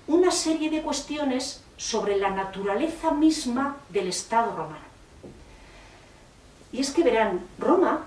[0.09, 4.92] una serie de cuestiones sobre la naturaleza misma del Estado romano.
[6.73, 8.07] Y es que verán, Roma,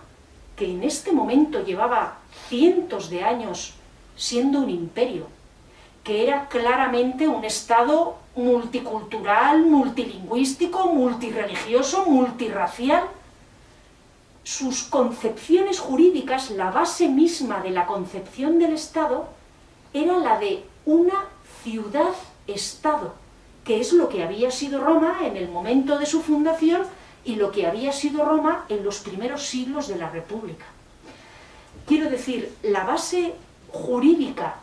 [0.55, 2.17] que en este momento llevaba
[2.49, 3.75] cientos de años
[4.15, 5.27] siendo un imperio,
[6.03, 13.03] que era claramente un Estado multicultural, multilingüístico, multireligioso, multirracial.
[14.43, 19.27] Sus concepciones jurídicas, la base misma de la concepción del Estado,
[19.93, 21.25] era la de una
[21.63, 23.13] ciudad-estado,
[23.63, 26.83] que es lo que había sido Roma en el momento de su fundación
[27.25, 30.65] y lo que había sido Roma en los primeros siglos de la República.
[31.87, 33.33] Quiero decir, la base
[33.71, 34.55] jurídica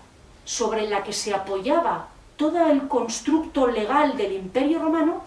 [0.45, 5.23] sobre la que se apoyaba todo el constructo legal del Imperio Romano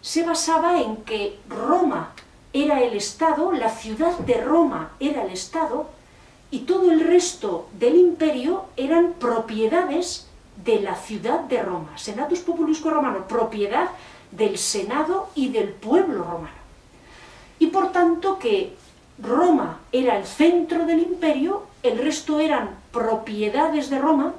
[0.00, 2.12] se basaba en que Roma
[2.52, 5.90] era el Estado, la ciudad de Roma era el Estado,
[6.50, 10.28] y todo el resto del imperio eran propiedades
[10.64, 11.98] de la ciudad de Roma.
[11.98, 13.90] Senatus Populusco Romano, propiedad
[14.30, 16.55] del Senado y del pueblo romano.
[17.58, 18.74] Y por tanto que
[19.18, 24.34] Roma era el centro del imperio, el resto eran propiedades de Roma,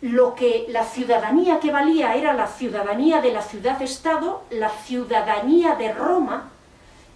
[0.00, 5.92] lo que la ciudadanía que valía era la ciudadanía de la ciudad-estado, la ciudadanía de
[5.92, 6.50] Roma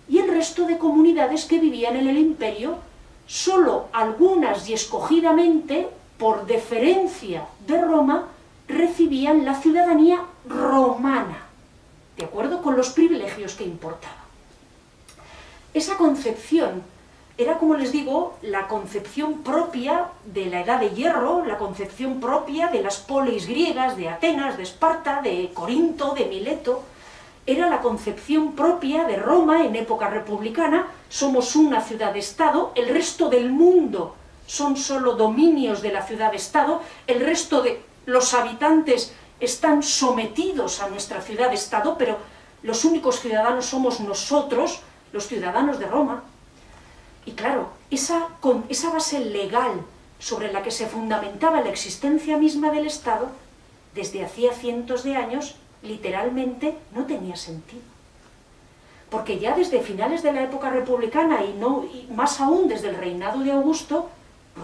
[0.09, 2.77] y el resto de comunidades que vivían en el imperio,
[3.27, 8.25] solo algunas y escogidamente, por deferencia de Roma,
[8.67, 11.45] recibían la ciudadanía romana.
[12.17, 14.28] de acuerdo con los privilegios que importaba.
[15.79, 16.83] Esa concepción
[17.37, 22.67] era, como les digo, la concepción propia de la Edad de Hierro, la concepción propia
[22.67, 26.83] de las polis griegas, de Atenas, de Esparta, de Corinto, de Mileto,
[27.47, 33.53] era la concepción propia de Roma en época republicana, somos una ciudad-estado, el resto del
[33.53, 34.17] mundo
[34.49, 41.21] son solo dominios de la ciudad-estado, el resto de los habitantes están sometidos a nuestra
[41.21, 42.17] ciudad-estado, pero
[42.65, 44.83] los únicos ciudadanos somos nosotros,
[45.13, 46.23] los ciudadanos de Roma.
[47.25, 48.29] Y claro, esa,
[48.69, 49.83] esa base legal
[50.19, 53.29] sobre la que se fundamentaba la existencia misma del Estado,
[53.95, 57.83] desde hacía cientos de años, literalmente no tenía sentido.
[59.11, 62.97] Porque ya desde finales de la época republicana y, no, y más aún desde el
[62.97, 64.11] reinado de Augusto,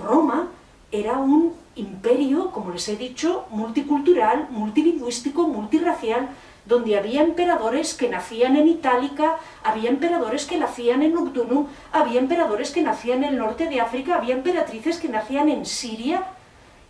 [0.03, 0.49] Roma
[0.93, 6.29] era un imperio, como les he dicho, multicultural, multilingüístico, multirracial,
[6.67, 12.71] donde había emperadores que nacían en Itálica, había emperadores que nacían en Noctunum, había emperadores
[12.71, 16.25] que nacían en el norte de África, había emperatrices que nacían en Siria,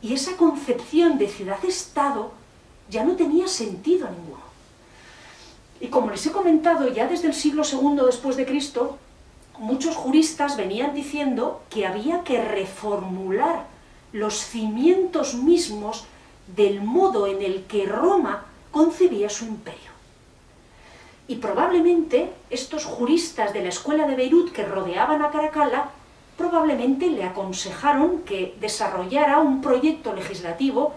[0.01, 2.33] y esa concepción de ciudad-estado
[2.89, 4.45] ya no tenía sentido ninguno.
[5.81, 8.99] Y como les he comentado, ya desde el siglo II después de Cristo,
[9.59, 13.67] muchos juristas venían diciendo que había que reformular
[14.13, 16.05] los cimientos mismos
[16.55, 19.93] del modo en el que Roma concebía su imperio.
[21.29, 25.91] Y probablemente estos juristas de la escuela de Beirut que rodeaban a Caracalla
[26.37, 30.93] probablemente le aconsejaron que desarrollara un proyecto legislativo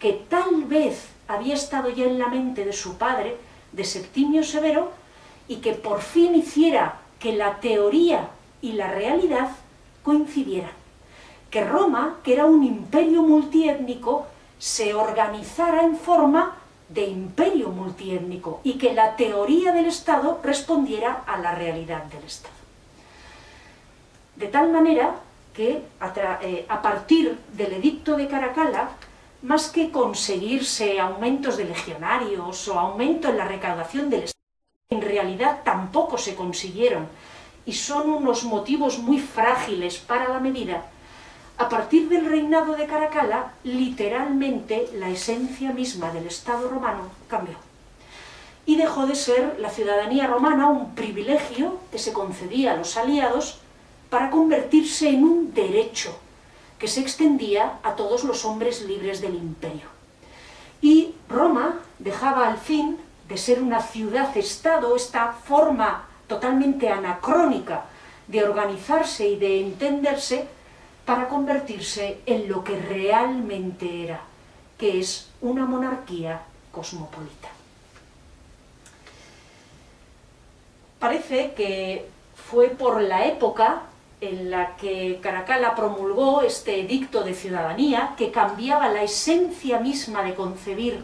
[0.00, 3.36] que tal vez había estado ya en la mente de su padre,
[3.70, 4.90] de Septimio Severo,
[5.46, 9.50] y que por fin hiciera que la teoría y la realidad
[10.02, 10.72] coincidieran.
[11.48, 14.26] Que Roma, que era un imperio multiétnico,
[14.58, 16.56] se organizara en forma
[16.92, 22.54] de imperio multiétnico y que la teoría del Estado respondiera a la realidad del Estado.
[24.34, 25.14] De tal manera
[25.54, 25.82] que
[26.42, 28.90] eh, a, partir del edicto de Caracalla,
[29.42, 34.40] más que conseguirse aumentos de legionarios o aumento en la recaudación del Estado,
[34.90, 37.06] en realidad tampoco se consiguieron
[37.64, 40.86] y son unos motivos muy frágiles para la medida,
[41.60, 47.56] a partir del reinado de Caracalla, literalmente la esencia misma del Estado romano cambió.
[48.64, 53.60] Y dejó de ser la ciudadanía romana un privilegio que se concedía a los aliados
[54.08, 56.18] para convertirse en un derecho
[56.78, 59.86] que se extendía a todos los hombres libres del imperio.
[60.80, 62.96] Y Roma dejaba al fin
[63.28, 67.84] de ser una ciudad-estado, esta forma totalmente anacrónica
[68.28, 70.48] de organizarse y de entenderse,
[71.04, 74.20] para convertirse en lo que realmente era,
[74.78, 77.48] que es una monarquía cosmopolita.
[80.98, 83.82] Parece que fue por la época
[84.20, 90.34] en la que Caracalla promulgó este edicto de ciudadanía que cambiaba la esencia misma de
[90.34, 91.02] concebir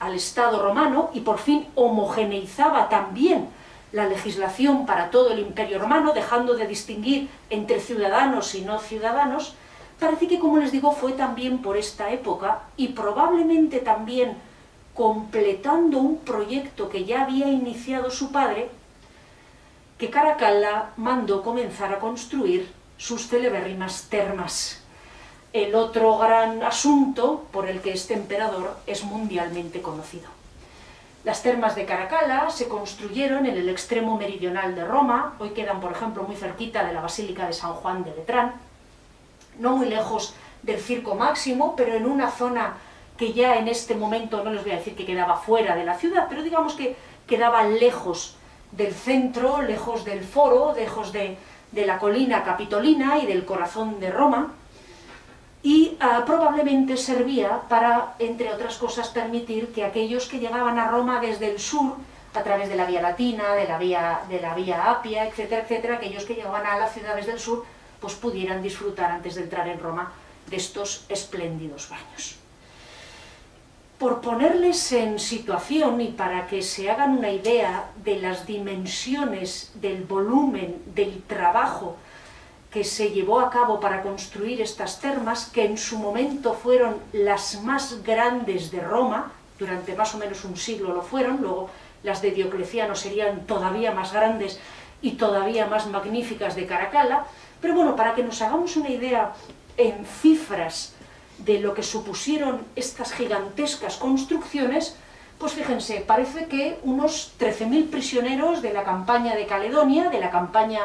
[0.00, 3.48] al Estado romano y por fin homogeneizaba también
[3.92, 9.54] la legislación para todo el imperio romano, dejando de distinguir entre ciudadanos y no ciudadanos,
[10.00, 14.36] parece que, como les digo, fue también por esta época y probablemente también
[14.94, 18.70] completando un proyecto que ya había iniciado su padre,
[19.98, 24.80] que Caracalla mandó comenzar a construir sus celebérrimas termas,
[25.52, 30.41] el otro gran asunto por el que este emperador es mundialmente conocido.
[31.24, 35.92] Las termas de Caracalla se construyeron en el extremo meridional de Roma, hoy quedan, por
[35.92, 38.54] ejemplo, muy cerquita de la Basílica de San Juan de Letrán,
[39.60, 42.74] no muy lejos del Circo Máximo, pero en una zona
[43.16, 45.96] que ya en este momento, no les voy a decir que quedaba fuera de la
[45.96, 46.96] ciudad, pero digamos que
[47.28, 48.34] quedaba lejos
[48.72, 51.38] del centro, lejos del foro, lejos de,
[51.70, 54.54] de la colina capitolina y del corazón de Roma,
[55.62, 61.20] y ah, probablemente servía para, entre otras cosas, permitir que aquellos que llegaban a Roma
[61.20, 61.94] desde el sur,
[62.34, 65.96] a través de la vía latina, de la vía, de la vía Apia, etcétera, etcétera,
[65.96, 67.64] aquellos que llegaban a las ciudades del sur,
[68.00, 70.12] pues pudieran disfrutar antes de entrar en Roma
[70.48, 72.36] de estos espléndidos baños.
[73.98, 80.02] Por ponerles en situación y para que se hagan una idea de las dimensiones del
[80.02, 81.96] volumen del trabajo
[82.72, 87.60] que se llevó a cabo para construir estas termas, que en su momento fueron las
[87.62, 91.68] más grandes de Roma, durante más o menos un siglo lo fueron, luego
[92.02, 94.58] las de Diocleciano serían todavía más grandes
[95.02, 97.24] y todavía más magníficas de Caracalla,
[97.60, 99.34] pero bueno, para que nos hagamos una idea
[99.76, 100.94] en cifras
[101.38, 104.96] de lo que supusieron estas gigantescas construcciones,
[105.42, 110.82] Pues fíjense, parece que unos 13.000 prisioneros de la campaña de Caledonia, de la campaña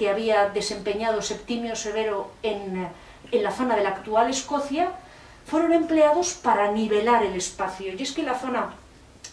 [0.00, 2.88] que había desempeñado Septimio Severo en,
[3.32, 4.92] en la zona de la actual Escocia,
[5.46, 7.92] fueron empleados para nivelar el espacio.
[7.92, 8.70] Y es que la zona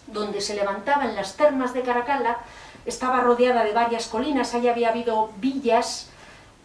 [0.08, 2.40] donde se levantaban las termas de Caracalla
[2.86, 6.10] estaba rodeada de varias colinas, ahí había habido villas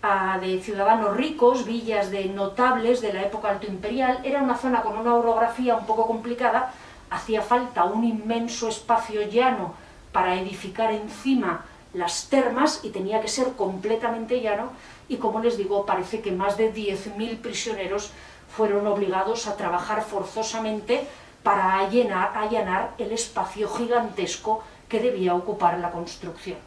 [0.02, 4.82] ah, de ciudadanos ricos, villas de notables de la época alto imperial, era una zona
[4.82, 6.72] con una orografía un poco complicada,
[7.08, 9.74] hacía falta un inmenso espacio llano
[10.10, 14.70] para edificar encima las termas y tenía que ser completamente llano
[15.08, 18.10] y como les digo, parece que más de 10.000 prisioneros
[18.48, 21.06] fueron obligados a trabajar forzosamente
[21.42, 26.58] para allanar, allanar el espacio gigantesco que debía ocupar la construcción.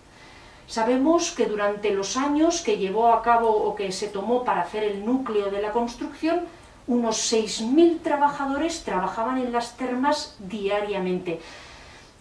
[0.67, 4.83] Sabemos que durante los años que llevó a cabo o que se tomó para hacer
[4.83, 6.47] el núcleo de la construcción,
[6.87, 11.39] unos 6.000 trabajadores trabajaban en las termas diariamente.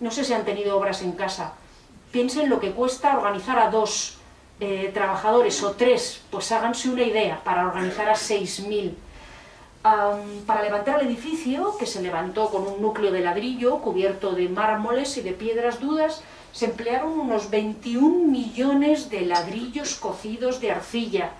[0.00, 1.55] No sé si han tenido obras en casa.
[2.15, 4.19] Piensen lo que cuesta organizar a dos
[4.61, 8.95] eh, trabajadores o tres, pues háganse una idea para organizar a 6.000
[10.47, 15.17] para levantar el edificio, que se levantó con un núcleo de ladrillo cubierto de mármoles
[15.17, 21.33] y de piedras dudas, se emplearon unos 21 millones de ladrillos cocidos de arcilla.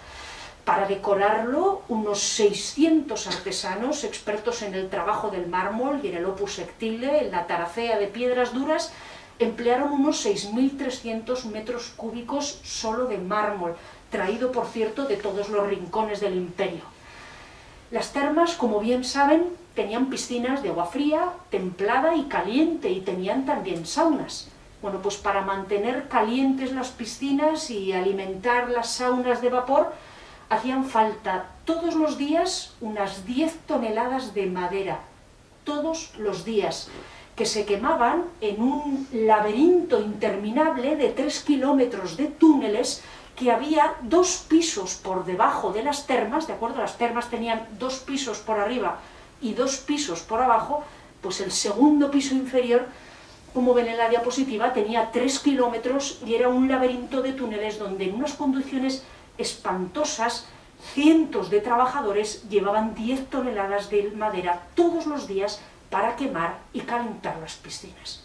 [0.65, 6.55] Para decorarlo, unos 600 artesanos expertos en el trabajo del mármol y en el opus
[6.55, 8.93] sectile, en la taracea de piedras duras,
[9.39, 13.77] emplearon unos 6.300 metros cúbicos solo de mármol,
[14.11, 16.83] traído, por cierto, de todos los rincones del imperio.
[17.91, 23.45] Las termas, como bien saben, tenían piscinas de agua fría, templada y caliente, y tenían
[23.45, 24.49] también saunas.
[24.83, 29.93] Bueno, pues para mantener calientes las piscinas y alimentar las saunas de vapor,
[30.49, 35.01] hacían falta todos los días unas 10 toneladas de madera,
[35.65, 36.89] todos los días,
[37.37, 43.03] que se quemaban en un laberinto interminable de 3 kilómetros de túneles
[43.37, 46.81] que había dos pisos por debajo de las termas, ¿de acuerdo?
[46.81, 49.01] Las termas tenían dos pisos por arriba
[49.41, 50.85] y dos pisos por abajo,
[51.21, 52.87] pues el segundo piso inferior,
[53.53, 58.05] como ven en la diapositiva, tenía tres kilómetros y era un laberinto de túneles donde
[58.05, 59.03] en unas condiciones
[59.37, 60.47] espantosas
[60.93, 65.61] cientos de trabajadores llevaban 10 toneladas de madera todos los días
[65.95, 68.25] para quemar y calentar las piscinas.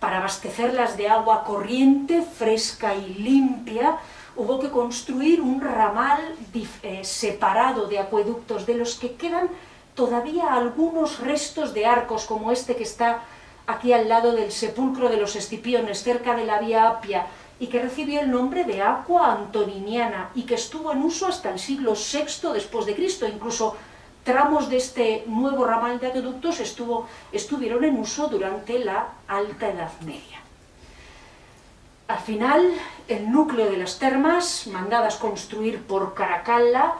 [0.00, 3.98] Para abastecerlas de agua corriente, fresca y limpia,
[4.34, 9.50] hubo que construir un ramal eh, separado de acueductos, de los que quedan
[9.94, 13.20] todavía algunos restos de arcos, como este que está
[13.66, 17.26] aquí al lado del sepulcro de los Escipiones, cerca de la vía Apia,
[17.60, 21.58] y que recibió el nombre de Aqua Antoniniana, y que estuvo en uso hasta el
[21.58, 23.76] siglo VI después de Cristo, incluso
[24.26, 29.92] tramos de este nuevo ramal de acueductos estuvo, estuvieron en uso durante la Alta Edad
[30.00, 30.40] Media.
[32.08, 32.72] Al final,
[33.06, 36.94] el núcleo de las termas, mandadas construir por Caracalla,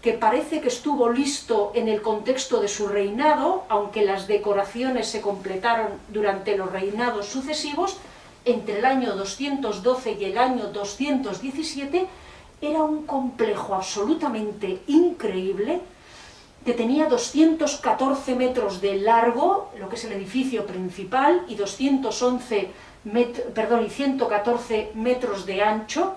[0.00, 5.20] que parece que estuvo listo en el contexto de su reinado, aunque las decoraciones se
[5.20, 7.98] completaron durante los reinados sucesivos,
[8.46, 12.06] entre el año 212 y el año 217,
[12.62, 15.82] era un complejo absolutamente increíble,
[16.64, 22.70] que tenía 214 metros de largo, lo que es el edificio principal, y 211
[23.54, 26.16] perdón, y 114 metros de ancho,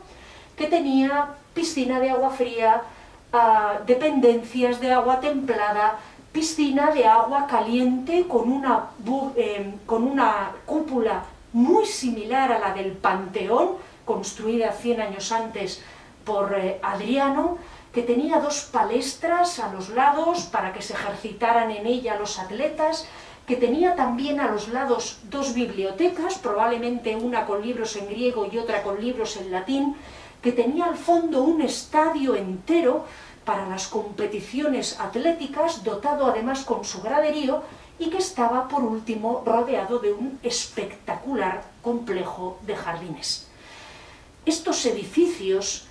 [0.58, 2.82] que tenía piscina de agua fría,
[3.32, 6.00] ah, dependencias de agua templada,
[6.32, 8.89] piscina de agua caliente con una,
[9.36, 11.24] em, con una cúpula
[11.54, 15.82] muy similar a la del Panteón, construida 100 años antes
[16.26, 17.58] por eh, Adriano,
[17.94, 23.08] que tenía dos palestras a los lados para que se ejercitaran en ella los atletas,
[23.46, 28.58] que tenía también a los lados dos bibliotecas, probablemente una con libros en griego y
[28.58, 29.96] otra con libros en latín,
[30.41, 33.06] que tenía al fondo un estadio entero
[33.46, 37.62] para las competiciones atléticas, dotado además con su graderío,
[38.00, 43.48] y que estaba por último rodeado de un espectacular complejo de jardines.
[44.46, 45.88] Estos edificios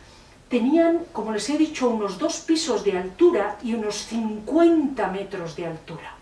[0.52, 5.64] tenían, como les he dicho, unos dos pisos de altura y unos 50 metros de
[5.66, 6.14] altura.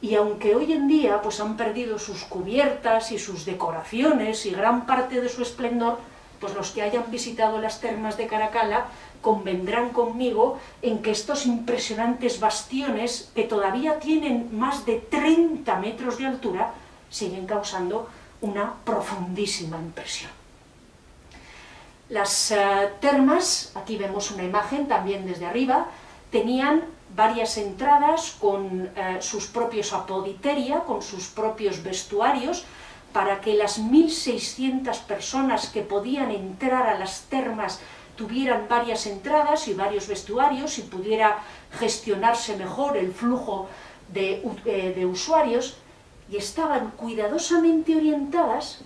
[0.00, 4.86] Y aunque hoy en día pues, han perdido sus cubiertas y sus decoraciones y gran
[4.86, 5.98] parte de su esplendor,
[6.40, 8.86] pues los que hayan visitado las termas de Caracalla
[9.20, 16.24] convendrán conmigo en que estos impresionantes bastiones, que todavía tienen más de 30 metros de
[16.24, 16.72] altura,
[17.10, 18.08] siguen causando
[18.40, 20.37] una profundísima impresión.
[22.08, 22.56] Las eh,
[23.00, 25.88] termas, aquí vemos una imagen también desde arriba,
[26.30, 26.84] tenían
[27.14, 32.64] varias entradas con eh, sus propios apoditeria, con sus propios vestuarios,
[33.12, 37.80] para que las 1.600 personas que podían entrar a las termas
[38.16, 41.38] tuvieran varias entradas y varios vestuarios y pudiera
[41.78, 43.68] gestionarse mejor el flujo
[44.12, 45.76] de, eh, de usuarios,
[46.30, 48.80] y estaban cuidadosamente orientadas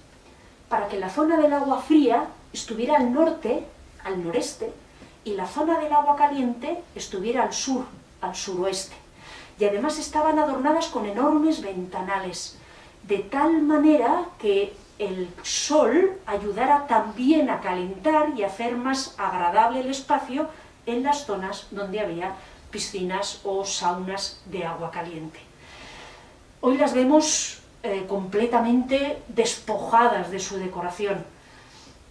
[0.69, 3.65] para que la zona del agua fría estuviera al norte,
[4.05, 4.73] al noreste,
[5.25, 7.85] y la zona del agua caliente estuviera al sur,
[8.21, 8.97] al suroeste.
[9.59, 12.59] Y además estaban adornadas con enormes ventanales,
[13.05, 19.91] de tal manera que el sol ayudara también a calentar y hacer más agradable el
[19.91, 20.49] espacio
[20.87, 22.35] en las zonas donde había
[22.71, 25.41] piscinas o saunas de agua caliente.
[26.61, 31.25] Hoy las vemos eh, completamente despojadas de su decoración.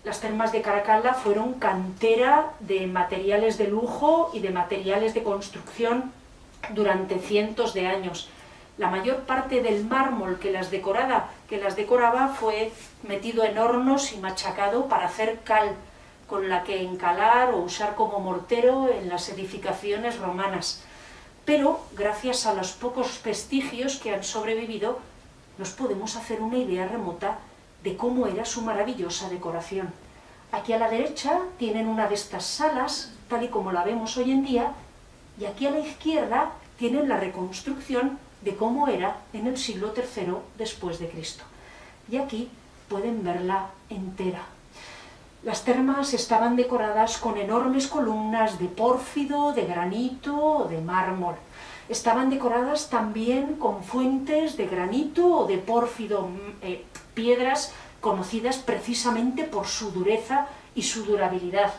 [0.03, 6.11] Las termas de Caracalla fueron cantera de materiales de lujo y de materiales de construcción
[6.71, 8.27] durante cientos de años.
[8.79, 12.71] La mayor parte del mármol que las, decoraba, fue
[13.03, 15.75] metido en hornos y machacado para hacer cal,
[16.27, 20.83] con la que encalar o usar como mortero en las edificaciones romanas.
[21.45, 24.99] Pero, gracias a los pocos vestigios que han sobrevivido,
[25.59, 27.37] nos podemos hacer una idea remota
[27.83, 29.89] de cómo era su maravillosa decoración.
[30.51, 34.31] Aquí a la derecha tienen una de estas salas, tal y como la vemos hoy
[34.31, 34.73] en día,
[35.39, 40.35] y aquí a la izquierda tienen la reconstrucción de cómo era en el siglo III
[40.57, 41.43] después de Cristo.
[42.09, 42.49] Y aquí
[42.89, 44.43] pueden verla entera.
[45.43, 51.35] Las termas estaban decoradas con enormes columnas de pórfido, de granito o de mármol.
[51.89, 59.43] Estaban decoradas también con fuentes de granito o de pórfido, mm, eh, piedras conocidas precisamente
[59.43, 61.71] por su dureza y su durabilidad.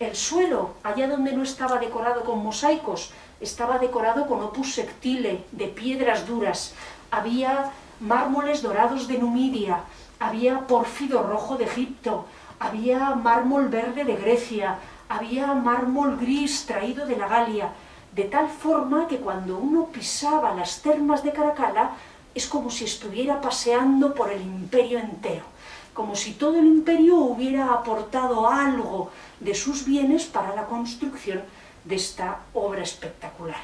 [0.00, 5.68] El suelo, allá donde no estaba decorado con mosaicos, estaba decorado con opus sectile, de
[5.68, 6.74] piedras duras.
[7.10, 7.70] Había
[8.00, 9.80] mármoles dorados de Numidia,
[10.18, 12.26] había pórfido rojo de Egipto,
[12.58, 17.70] había mármol verde de Grecia, había mármol gris traído de la Galia,
[18.12, 21.90] de tal forma que cuando uno pisaba las termas de Caracalla
[22.34, 25.44] es como si estuviera paseando por el imperio entero,
[25.92, 29.10] como si todo el imperio hubiera aportado algo
[29.40, 31.42] de sus bienes para la construcción
[31.84, 33.60] de esta obra espectacular.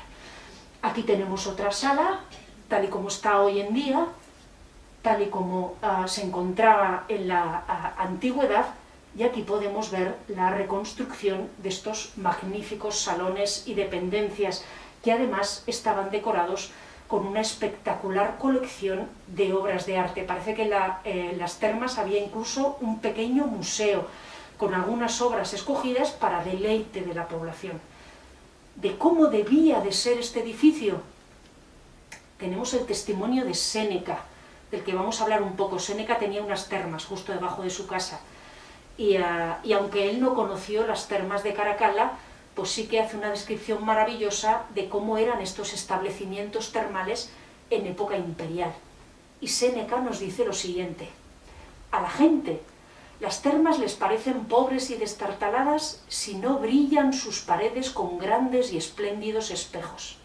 [0.83, 2.21] Aquí tenemos otra sala,
[2.69, 4.07] tal y como está hoy en día,
[5.03, 8.67] tal y como ah, se encontraba en la ah, antigüedad,
[9.17, 14.65] y aquí podemos ver la reconstrucción de estos magníficos salones y dependencias
[15.03, 16.71] que además estaban decorados
[17.11, 20.23] con una espectacular colección de obras de arte.
[20.23, 20.71] Parece que
[21.05, 24.07] eh, las termas había incluso un pequeño museo
[24.57, 27.81] con algunas obras escogidas para deleite de la población.
[28.77, 31.03] De cómo debía de ser este edificio,
[32.39, 34.21] tenemos el testimonio de Séneca,
[34.71, 35.81] del que vamos a hablar un poco.
[35.81, 38.21] Séneca tenía unas termas justo debajo de su casa
[38.97, 39.17] y,
[39.73, 42.13] aunque él no conoció las termas de Caracalla,
[42.55, 47.31] pues sí que hace una descripción maravillosa de cómo eran estos establecimientos termales
[47.71, 48.73] en época imperial.
[49.41, 51.09] Y Séneca nos dice lo siguiente,
[51.91, 52.61] a la gente
[53.21, 58.79] las termas les parecen pobres y destartaladas si no brillan sus paredes con grandes y
[58.79, 60.17] espléndidos espejos.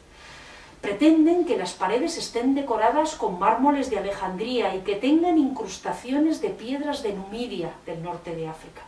[0.80, 6.50] Pretenden que las paredes estén decoradas con mármoles de Alejandría y que tengan incrustaciones de
[6.52, 8.84] piedras de Numidia, del norte de África.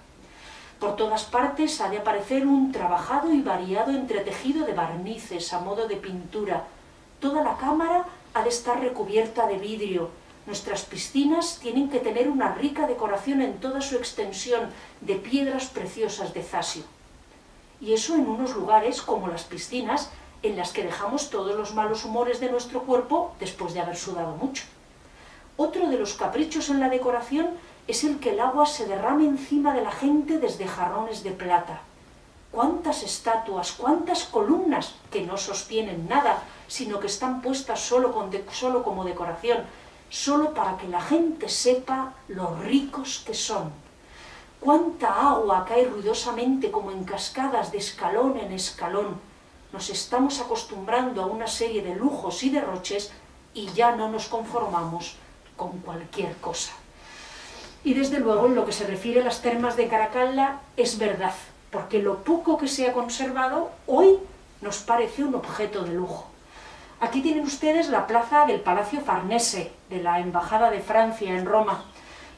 [0.79, 5.87] Por todas partes ha de aparecer un trabajado y variado entretejido de barnices a modo
[5.87, 6.65] de pintura.
[7.19, 8.05] Toda la cámara
[8.35, 10.11] ha de estar recubierta de vidrio.
[10.45, 14.69] Nuestras piscinas tienen que tener una rica decoración en toda su extensión
[15.01, 16.83] de piedras preciosas de zasio.
[17.81, 20.11] Y eso en unos lugares como las piscinas
[20.43, 24.35] en las que dejamos todos los malos humores de nuestro cuerpo después de haber sudado
[24.35, 24.63] mucho.
[25.57, 27.49] Otro de los caprichos en la decoración
[27.87, 31.81] es el que el agua se derrame encima de la gente desde jarrones de plata.
[32.51, 39.63] Cuántas estatuas, cuántas columnas que no sostienen nada, sino que están puestas solo, como decoración,
[40.09, 43.71] solo para que la gente sepa lo ricos que son.
[44.59, 49.19] Cuánta agua cae ruidosamente como en cascadas de escalón en escalón,
[49.71, 53.11] nos estamos acostumbrando a una serie de lujos y derroches
[53.53, 55.15] y ya no nos conformamos
[55.55, 56.73] con cualquier cosa.
[57.87, 61.33] Y desde luego en lo que se refiere a las termas de Caracalla es verdad,
[61.71, 64.19] porque lo poco que se ha conservado hoy
[64.59, 66.27] nos parece un objeto de lujo.
[66.99, 71.85] Aquí tienen ustedes la plaza del Palacio Farnese, de la Embajada de Francia en Roma.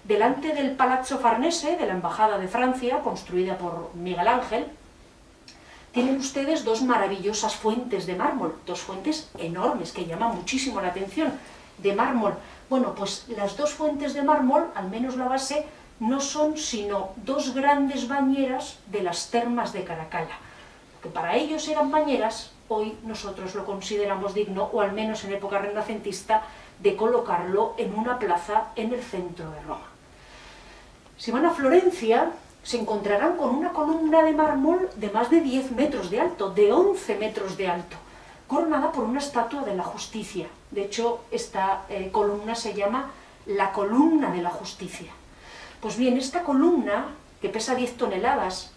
[0.03, 4.67] Delante del Palazzo Farnese, de la Embajada de Francia, construida por Miguel Ángel,
[5.93, 11.33] tienen ustedes dos maravillosas fuentes de mármol, dos fuentes enormes que llaman muchísimo la atención,
[11.81, 12.33] de mármol.
[12.69, 15.65] Bueno, pues las dos fuentes de mármol, al menos la base,
[15.99, 20.37] no son sino dos grandes bañeras de las termas de Caracalla.
[21.01, 25.59] Que para ellos eran bañeras, hoy nosotros lo consideramos digno, o al menos en época
[25.59, 26.43] renacentista,
[26.79, 29.87] de colocarlo en una plaza en el centro de Roma.
[31.17, 32.31] Si van a Florencia,
[32.63, 36.71] se encontrarán con una columna de mármol de más de 10 metros de alto, de
[36.71, 37.97] 11 metros de alto,
[38.47, 40.47] coronada por una estatua de la justicia.
[40.71, 43.11] De hecho, esta eh, columna se llama
[43.45, 45.11] la columna de la justicia.
[45.81, 48.71] Pues bien, esta columna, que pesa 10 toneladas,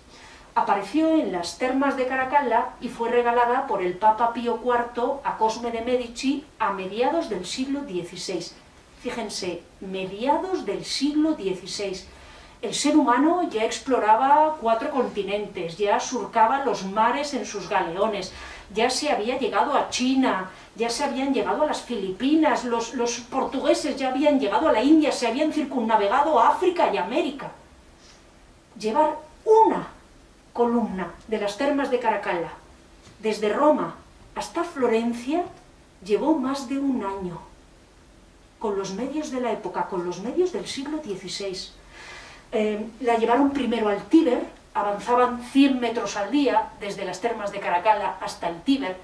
[0.54, 5.36] apareció en las termas de Caracalla y fue regalada por el Papa Pío IV a
[5.38, 8.52] Cosme de Medici a mediados del siglo XVI.
[9.02, 12.04] Fíjense, mediados del siglo XVI.
[12.60, 18.32] El ser humano ya exploraba cuatro continentes, ya surcaba los mares en sus galeones,
[18.74, 23.96] ya se había llegado a China, ya se habían llegado a las Filipinas, los, portugueses
[23.96, 27.50] ya habían llegado a la India, se habían circunnavegado a África y América.
[28.78, 29.88] Llevar una
[30.52, 32.52] columna de las termas de Caracalla,
[33.20, 33.94] desde Roma
[34.34, 35.44] hasta Florencia,
[36.04, 37.40] llevó más de un año,
[38.58, 41.70] con los medios de la época, con los medios del siglo XVI.
[42.52, 44.42] Eh, la llevaron primero al Tíber,
[44.74, 48.96] avanzaban 100 metros al día, desde las termas de Caracalla hasta el Tíber.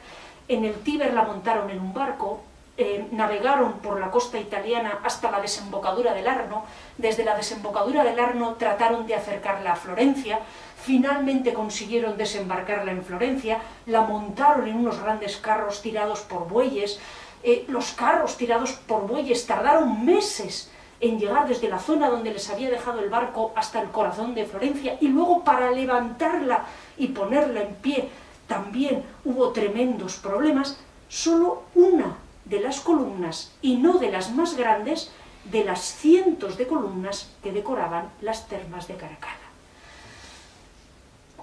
[0.48, 2.40] En el Tíber la montaron en un barco,
[2.76, 6.64] eh, navegaron por la costa italiana hasta la desembocadura del Arno,
[6.96, 10.38] desde la desembocadura del Arno trataron de acercarla a Florencia,
[10.80, 17.00] finalmente consiguieron desembarcarla en Florencia, la montaron en unos grandes carros tirados por bueyes,
[17.42, 20.70] eh, los carros tirados por bueyes tardaron meses
[21.00, 24.46] en llegar desde la zona donde les había dejado el barco hasta el corazón de
[24.46, 26.64] Florencia y luego para levantarla
[26.96, 28.08] y ponerla en pie
[28.48, 30.78] también hubo tremendos problemas,
[31.08, 35.12] solo una de las columnas, y no de las más grandes,
[35.44, 39.34] de las cientos de columnas que decoraban las termas de Caracalla.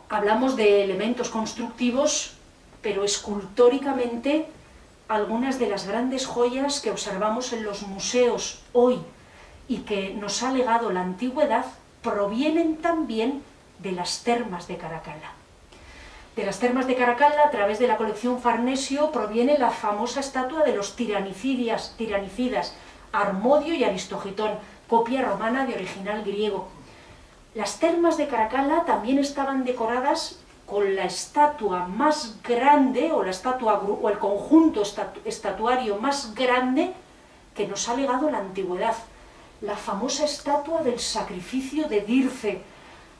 [0.09, 2.33] Hablamos de elementos constructivos,
[2.81, 4.47] pero escultóricamente
[5.07, 8.99] algunas de las grandes joyas que observamos en los museos hoy
[9.67, 11.65] y que nos ha legado la antigüedad
[12.01, 13.43] provienen también
[13.79, 15.31] de las termas de Caracalla.
[16.35, 20.63] De las termas de Caracalla, a través de la colección Farnesio, proviene la famosa estatua
[20.63, 22.75] de los tiranicidas, tiranicidas
[23.13, 24.51] Armodio y Aristogitón,
[24.89, 26.67] copia romana de original griego.
[27.53, 33.75] Las termas de Caracalla también estaban decoradas con la estatua más grande, o, la estatua,
[33.79, 34.83] o el conjunto
[35.23, 36.93] estatuario más grande
[37.55, 38.95] que nos ha legado la antigüedad.
[39.65, 42.61] La famosa estatua del sacrificio de Dirce,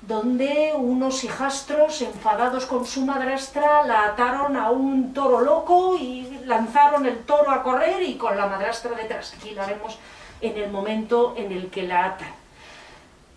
[0.02, 7.08] donde unos hijastros enfadados con su madrastra la ataron a un toro loco y lanzaron
[7.08, 9.34] el toro a correr y con la madrastra detrás.
[9.34, 9.98] Aquí la vemos
[10.40, 12.34] en el momento en el que la atan.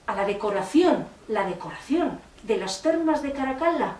[0.06, 3.96] A la decoración, la decoración de las termas de Caracalla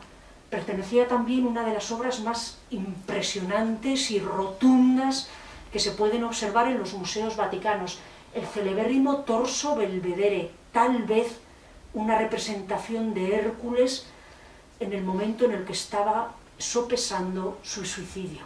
[0.51, 5.31] pertenecía también una de las obras más impresionantes y rotundas
[5.73, 8.01] que se pueden observar en los museos vaticanos,
[8.35, 11.39] el celebérrimo torso belvedere, tal vez
[11.95, 14.07] una representación de Hércules
[14.81, 18.43] en el momento en el que estaba sopesando su suicidio.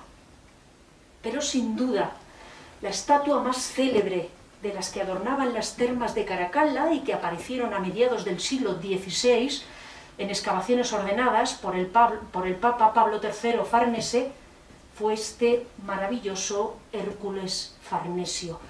[1.23, 2.13] Pero sin duda,
[2.81, 4.31] la estatua más célebre
[4.63, 8.75] de las que adornaban las termas de Caracalla y que aparecieron a mediados del siglo
[8.75, 9.63] XVI
[10.19, 14.31] en excavaciones ordenadas por el, por el Papa Pablo III Farnese,
[14.95, 18.61] fue este maravilloso Hércules Farnesio,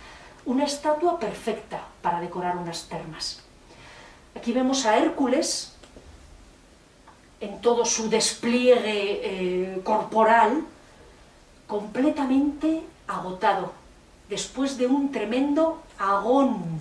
[0.45, 3.43] una estatua perfecta para decorar unas termas.
[4.35, 5.73] Aquí vemos a Hércules
[7.41, 10.65] en todo su despliegue eh, corporal,
[11.67, 13.73] completamente agotado,
[14.29, 16.81] después de un tremendo agón,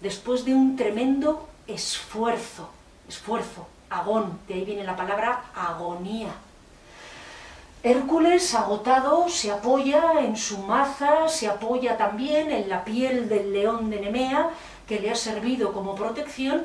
[0.00, 2.68] después de un tremendo esfuerzo,
[3.08, 6.32] esfuerzo, agón, de ahí viene la palabra agonía.
[7.84, 13.90] Hércules, agotado, se apoya en su maza, se apoya también en la piel del león
[13.90, 14.50] de Nemea,
[14.86, 16.64] que le ha servido como protección,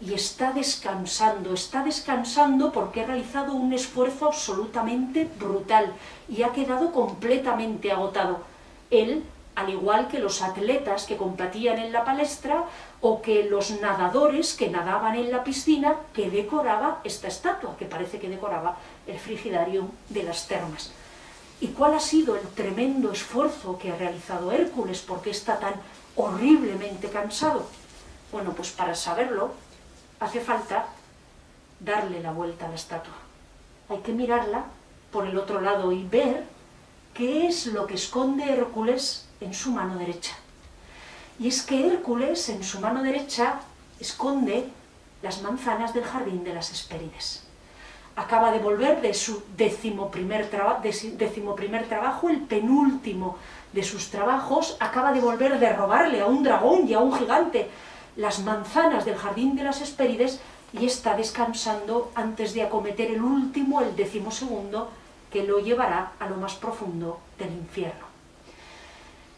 [0.00, 5.92] y está descansando, está descansando porque ha realizado un esfuerzo absolutamente brutal
[6.28, 8.40] y ha quedado completamente agotado.
[8.90, 9.24] Él,
[9.56, 12.64] al igual que los atletas que competían en la palestra
[13.00, 18.20] o que los nadadores que nadaban en la piscina que decoraba esta estatua, que parece
[18.20, 18.76] que decoraba
[19.08, 20.92] el frigidarium de las termas.
[21.60, 25.00] ¿Y cuál ha sido el tremendo esfuerzo que ha realizado Hércules?
[25.00, 25.74] porque está tan
[26.14, 27.66] horriblemente cansado?
[28.30, 29.54] Bueno, pues para saberlo
[30.20, 30.86] hace falta
[31.80, 33.14] darle la vuelta a la estatua.
[33.88, 34.66] hay que mirarla
[35.10, 36.44] por el otro lado y ver
[37.14, 40.36] qué es lo que esconde Hércules en su mano derecha.
[41.38, 43.60] Y es que Hércules en su mano derecha
[43.98, 44.68] esconde
[45.22, 47.47] las manzanas del jardín de las Hespérides.
[48.18, 50.48] Acaba de volver de su decimoprimer,
[51.54, 53.36] primer trabajo, el penúltimo
[53.72, 57.70] de sus trabajos, acaba de volver de robarle a un dragón y a un gigante
[58.16, 60.40] las manzanas del jardín de las Hespérides
[60.72, 64.90] y está descansando antes de acometer el último, el decimosegundo,
[65.30, 68.06] que lo llevará a lo más profundo del infierno.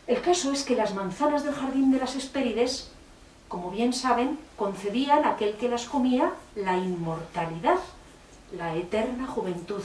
[0.07, 2.91] El caso es que las manzanas del jardín de las Hespérides,
[3.47, 7.79] como bien saben, concedían a aquel que las comía la inmortalidad,
[8.57, 9.83] la eterna juventud.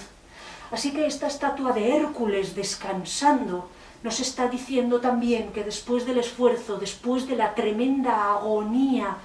[0.72, 3.70] Así que esta estatua de Hércules descansando
[4.04, 9.18] nos está diciendo también que después del esfuerzo, después de la tremenda agonía,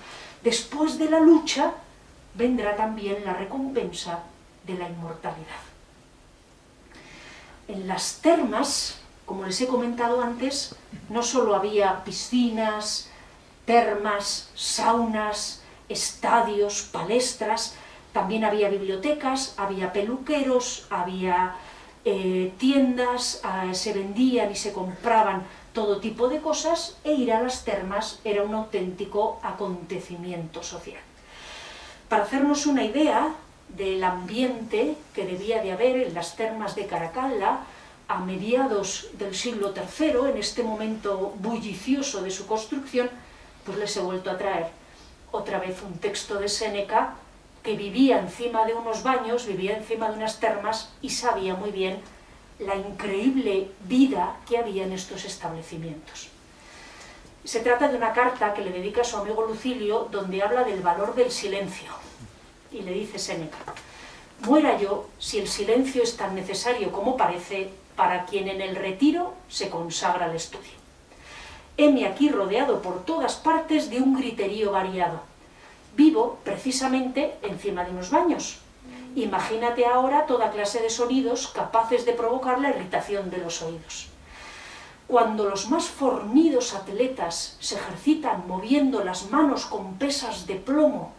[0.43, 1.75] después de la lucha,
[2.35, 4.21] vendrá también la recompensa
[4.67, 5.63] de la inmortalidad.
[7.69, 10.75] En las termas, como les he comentado antes,
[11.09, 13.09] no solo había piscinas,
[13.65, 17.75] termas, saunas, estadios, palestras,
[18.13, 21.55] también había bibliotecas, había peluqueros, había
[22.05, 27.43] eh, tiendas, ah, se vendían y se compraban todo tipo de cosas e ir a
[27.43, 31.01] las termas era un auténtico acontecimiento social.
[32.09, 33.35] Para hacernos una idea
[33.69, 37.61] del ambiente que debía de haber en las termas de Caracalla
[38.09, 43.09] a mediados del siglo III, en este momento bullicioso de su construcción,
[43.65, 44.67] pues les he vuelto a traer
[45.31, 47.15] otra vez un texto de Séneca
[47.63, 52.01] que vivía encima de unos baños, vivía encima de unas termas y sabía muy bien
[52.59, 56.29] la increíble vida que había en estos establecimientos.
[57.45, 60.83] Se trata de una carta que le dedica a su amigo Lucilio, donde habla del
[60.83, 61.91] valor del silencio.
[62.71, 63.57] Y le dice Séneca,
[64.41, 69.35] muera yo si el silencio es tan necesario como parece para quien en el retiro
[69.49, 70.73] se consagra al estudio.
[71.77, 75.30] Heme aquí rodeado por todas partes de un griterío variado.
[76.01, 78.45] Vivo precisamente encima de unos baños.
[79.17, 84.09] Imagínate ahora toda clase de sonidos capaces de provocar la irritación de los oídos.
[85.07, 91.13] Cuando los más fornidos atletas se ejercitan moviendo las manos con pesas de plomo,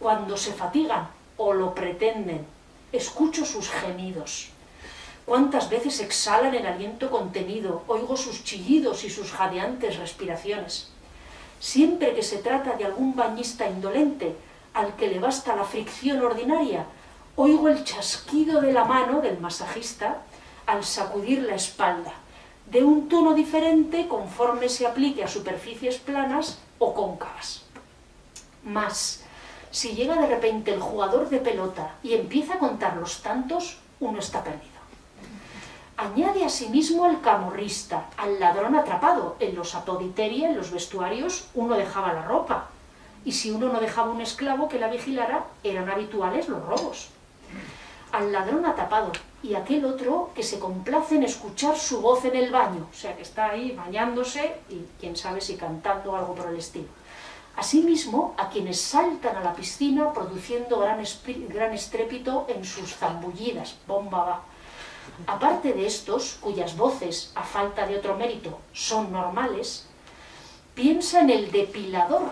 [0.00, 1.06] cuando se fatigan
[1.36, 2.44] o lo pretenden,
[2.90, 4.50] escucho sus gemidos.
[5.26, 10.90] Cuántas veces exhalan el aliento contenido, oigo sus chillidos y sus jadeantes respiraciones.
[11.60, 14.36] Siempre que se trata de algún bañista indolente,
[14.74, 16.84] al que le basta la fricción ordinaria,
[17.36, 20.22] oigo el chasquido de la mano del masajista
[20.66, 22.12] al sacudir la espalda,
[22.66, 27.62] de un tono diferente conforme se aplique a superficies planas o cóncavas.
[28.64, 29.24] Más,
[29.70, 34.18] si llega de repente el jugador de pelota y empieza a contar los tantos, uno
[34.18, 34.77] está perdido.
[35.98, 39.34] Añade asimismo al camorrista, al ladrón atrapado.
[39.40, 42.68] En los apoditeria, en los vestuarios, uno dejaba la ropa.
[43.24, 47.08] Y si uno no dejaba un esclavo que la vigilara, eran habituales los robos.
[48.12, 49.10] Al ladrón atapado,
[49.42, 53.16] y aquel otro que se complace en escuchar su voz en el baño, o sea,
[53.16, 56.86] que está ahí bañándose y quién sabe si cantando algo por el estilo.
[57.56, 61.02] Asimismo, a quienes saltan a la piscina produciendo gran,
[61.48, 64.42] gran estrépito en sus zambullidas, bomba va.
[65.26, 69.86] Aparte de estos, cuyas voces, a falta de otro mérito, son normales,
[70.74, 72.30] piensa en el depilador,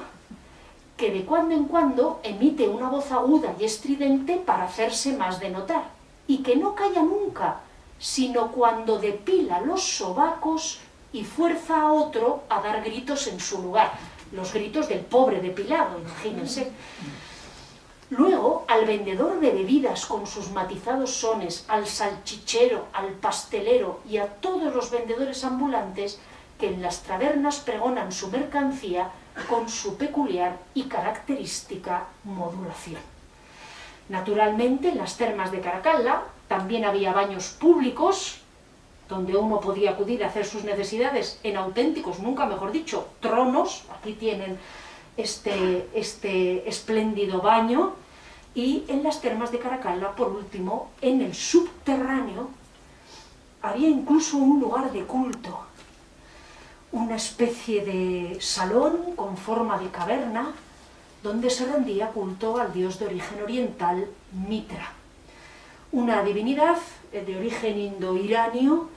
[0.97, 5.51] que de cuando en cuando emite una voz aguda y estridente para hacerse más de
[5.51, 5.85] notar
[6.27, 7.61] y que no calla nunca,
[7.99, 10.79] sino cuando depila los sobacos
[11.13, 13.93] y fuerza a otro a dar gritos en su lugar.
[14.33, 16.73] Los gritos del pobre depilado, imagínense.
[18.11, 24.27] Luego, al vendedor de bebidas con sus matizados sones, al salchichero, al pastelero y a
[24.27, 26.21] todos los vendedores ambulantes
[26.61, 29.11] que en las tabernas pregonan su mercancía
[29.49, 33.01] con su peculiar y característica modulación.
[34.09, 38.41] Naturalmente, en las termas de Caracalla también había baños públicos,
[39.09, 43.85] donde uno podía acudir a hacer sus necesidades en auténticos, nunca mejor dicho, tronos.
[43.99, 44.59] Aquí tienen
[45.17, 47.95] este, este espléndido baño.
[48.55, 52.49] Y en las termas de Caracalla, por último, en el subterráneo,
[53.63, 55.61] había incluso un lugar de culto,
[56.93, 60.53] una especie de salón con forma de caverna,
[61.23, 64.07] donde se rendía culto al dios de origen oriental
[64.49, 64.93] Mitra,
[65.93, 66.79] una divinidad
[67.13, 68.89] de origen indo-iranio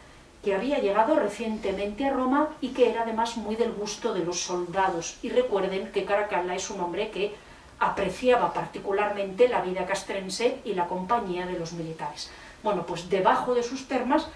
[0.43, 4.39] que había llegado recientemente a Roma y que era además muy del gusto de los
[4.39, 5.17] soldados.
[5.21, 7.35] Y recuerden que Caracalla es un hombre que
[7.79, 12.29] apreciaba particularmente la vida castrense y la compañía de los militares.
[12.63, 14.27] Bueno, pues debajo de sus termas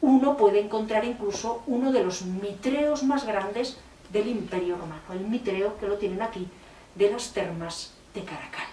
[0.00, 3.78] uno puede encontrar incluso uno de los mitreos más grandes
[4.12, 6.48] del Imperio Romano, el mitreo que lo tienen aquí,
[6.96, 8.68] de las termas de Caracalla.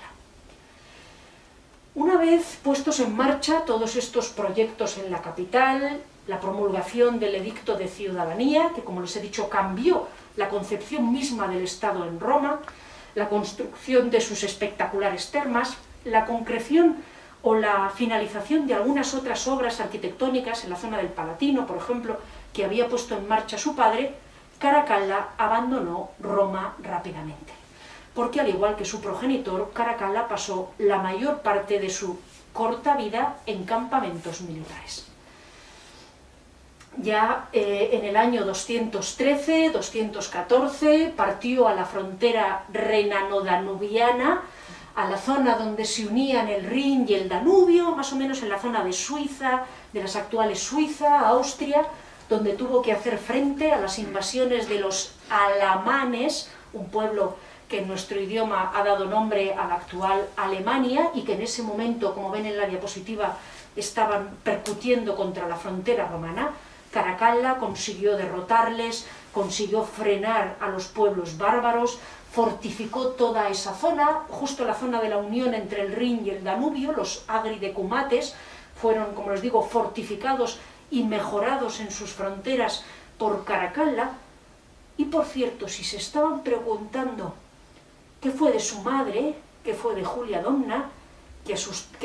[1.96, 7.76] Una vez puestos en marcha todos estos proyectos en la capital, la promulgación del Edicto
[7.76, 10.08] de Ciudadanía, que como les he dicho cambió
[10.38, 12.60] la concepción misma del Estado en Roma,
[13.16, 15.76] la construcción de sus espectaculares termas,
[16.06, 16.98] la concreción
[17.42, 22.20] o la finalización de algunas otras obras arquitectónicas en la zona del Palatino, por ejemplo,
[22.54, 24.14] que había puesto en marcha su padre,
[24.60, 27.54] Caracalla abandonó Roma rápidamente,
[28.14, 32.20] porque al igual que su progenitor, Caracalla pasó la mayor parte de su
[32.54, 35.09] corta vida en campamentos militares.
[36.98, 44.42] Ya eh, en el año 213-214 partió a la frontera renano-danubiana,
[44.96, 48.50] a la zona donde se unían el Rin y el Danubio, más o menos en
[48.50, 49.64] la zona de Suiza,
[49.94, 51.86] de las actuales Suiza, Austria,
[52.28, 57.38] donde tuvo que hacer frente a las invasiones de los alamanes, un pueblo
[57.70, 61.64] que en nuestro idioma ha dado nombre a la actual Alemania y que en ese
[61.64, 63.38] momento, como ven en la diapositiva,
[63.76, 66.50] estaban percutiendo contra la frontera romana.
[66.92, 72.00] Caracalla consiguió derrotarles, consiguió frenar a los pueblos bárbaros,
[72.32, 76.44] fortificó toda esa zona, justo la zona de la unión entre el Rin y el
[76.44, 78.36] Danubio, los agridecumates
[78.80, 80.60] fueron, como les digo, fortificados
[80.90, 82.84] y mejorados en sus fronteras
[83.18, 84.12] por Caracalla.
[84.98, 87.34] Y por cierto, si se estaban preguntando
[88.22, 90.90] qué fue de su madre, qué fue de Julia Domna,
[91.46, 91.54] que,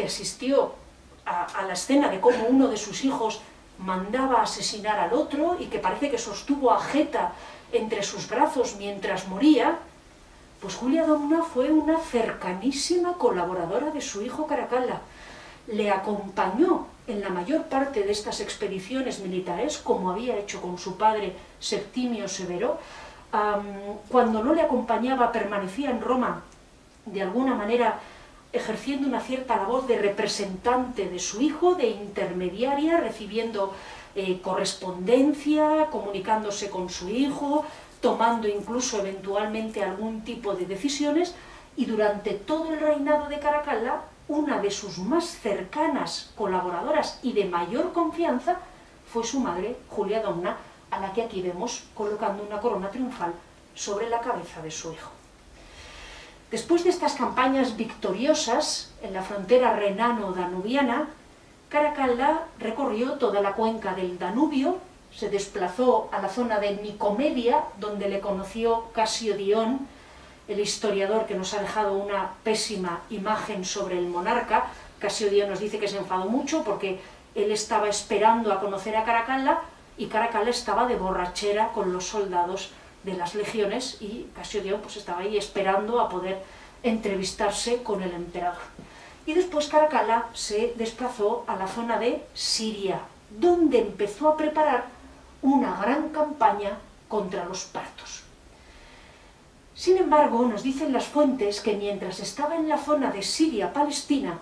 [0.05, 0.74] asistió
[1.26, 3.41] a, a la escena de cómo uno de sus hijos
[3.79, 7.33] mandaba asesinar al otro y que parece que sostuvo a Geta
[7.72, 9.79] entre sus brazos mientras moría,
[10.61, 15.01] pues Julia Domna fue una cercanísima colaboradora de su hijo Caracalla.
[15.66, 20.97] Le acompañó en la mayor parte de estas expediciones militares, como había hecho con su
[20.97, 22.79] padre Septimio Severo.
[24.09, 26.43] cuando no le acompañaba, permanecía en Roma
[27.07, 27.99] de alguna manera
[28.55, 33.75] ejerciendo una cierta labor de representante de su hijo, de intermediaria, recibiendo
[34.15, 37.67] eh, correspondencia, comunicándose con su hijo,
[38.01, 41.35] tomando incluso eventualmente algún tipo de decisiones,
[41.77, 47.47] y durante todo el reinado de Caracalla, una de sus más cercanas colaboradoras y de
[47.47, 48.59] mayor confianza
[49.13, 50.57] fue su madre, Julia Domna,
[50.91, 53.35] a la que aquí vemos colocando una corona triunfal
[53.75, 55.11] sobre la cabeza de su hijo.
[56.55, 61.09] Después de estas campañas victoriosas en la frontera renano-danubiana,
[61.69, 64.79] Caracalla recorrió toda la cuenca del Danubio,
[65.13, 69.81] se desplazó a la zona de Nicomedia, donde le conoció Casio Dion,
[70.47, 74.67] el historiador que nos ha dejado una pésima imagen sobre el monarca.
[75.01, 77.01] Casio Dion nos dice que se enfadó mucho porque
[77.35, 79.59] él estaba esperando a conocer a Caracalla
[79.99, 82.71] y Caracalla estaba de borrachera con los soldados
[83.05, 86.43] de las legiones y Casio Dion pues, estaba ahí esperando a poder
[86.83, 88.63] entrevistarse con el emperador.
[89.27, 93.01] Y después Caracalla se desplazó a la zona de Siria,
[93.31, 94.87] donde empezó a preparar
[95.43, 96.79] una gran campaña
[97.09, 98.23] contra los partos.
[99.75, 104.39] Sin embargo, nos dicen las fuentes que mientras estaba en la zona de Siria-Palestina,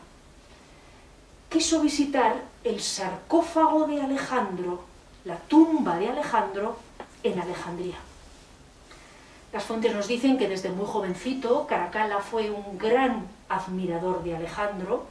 [1.49, 4.85] quiso visitar el sarcófago de Alejandro,
[5.25, 6.77] la tumba de Alejandro,
[7.23, 7.97] en Alejandría.
[9.53, 15.05] Las fuentes nos dicen que desde muy jovencito Caracalla fue un gran admirador de Alejandro,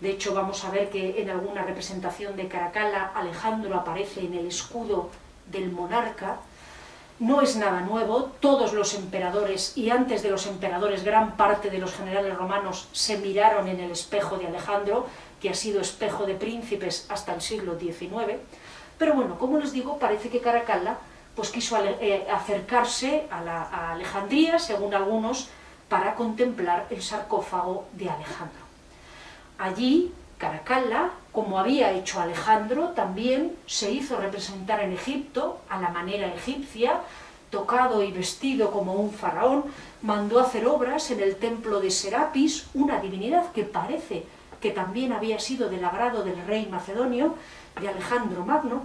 [0.00, 4.46] de hecho vamos a ver que en alguna representación de Caracalla Alejandro aparece en el
[4.46, 5.10] escudo
[5.50, 6.38] del monarca,
[7.18, 11.78] no es nada nuevo, todos los emperadores y antes de los emperadores gran parte de
[11.78, 15.06] los generales romanos se miraron en el espejo de Alejandro,
[15.38, 18.40] que ha sido espejo de príncipes hasta el siglo XIX,
[18.98, 20.96] pero bueno, como les digo, parece que Caracalla
[21.34, 25.48] pues quiso eh, acercarse a, a Alejandría, según algunos,
[25.88, 28.62] para contemplar el sarcófago de Alejandro.
[29.58, 30.12] Allí
[30.42, 37.00] Caracalla, como había hecho Alejandro, también se hizo representar en Egipto a la manera egipcia,
[37.48, 39.66] tocado y vestido como un faraón,
[40.02, 44.26] mandó hacer obras en el templo de Serapis, una divinidad que parece
[44.60, 47.36] que también había sido del agrado del rey macedonio,
[47.80, 48.82] de Alejandro Magno,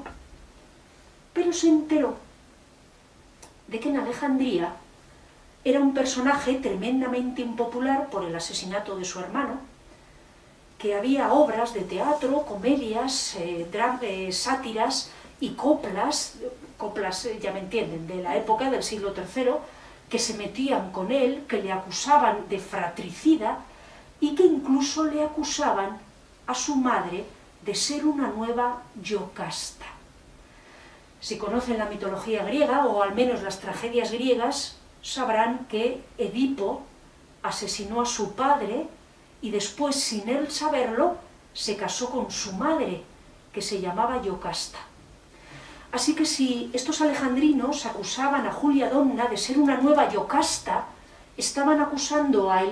[1.33, 2.17] pero se enteró
[3.67, 4.73] de que en Alejandría
[5.63, 9.59] era un personaje tremendamente impopular por el asesinato de su hermano,
[10.77, 13.67] que había obras de teatro, comedias, eh,
[14.01, 16.35] eh, sátiras y coplas,
[16.77, 19.55] coplas eh, ya me entienden, de la época del siglo III,
[20.07, 23.59] que se metían con él, que le acusaban de fratricida
[24.21, 25.99] y que incluso le acusaban
[26.45, 27.25] a su madre
[27.65, 29.96] de ser una nueva Yocasta.
[31.19, 36.83] Si conocen la mitología griega, o al menos las tragedias griegas, sabrán que Edipo
[37.43, 38.87] asesinó a su padre
[39.41, 41.17] y después, sin él saberlo,
[41.53, 43.03] se casó con su madre,
[43.53, 44.79] que se llamaba Yocasta.
[45.91, 50.85] Así que si estos alejandrinos acusaban a Julia Domna de ser una nueva Yocasta,
[51.37, 52.63] estaban acusando a,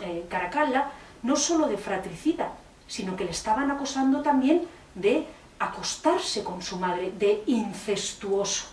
[0.00, 0.90] eh, Caracalla
[1.22, 2.52] no solo de fratricida,
[2.86, 4.62] sino que le estaban acusando también
[4.94, 5.26] de
[5.58, 8.66] acostarse con su madre, de incestuoso.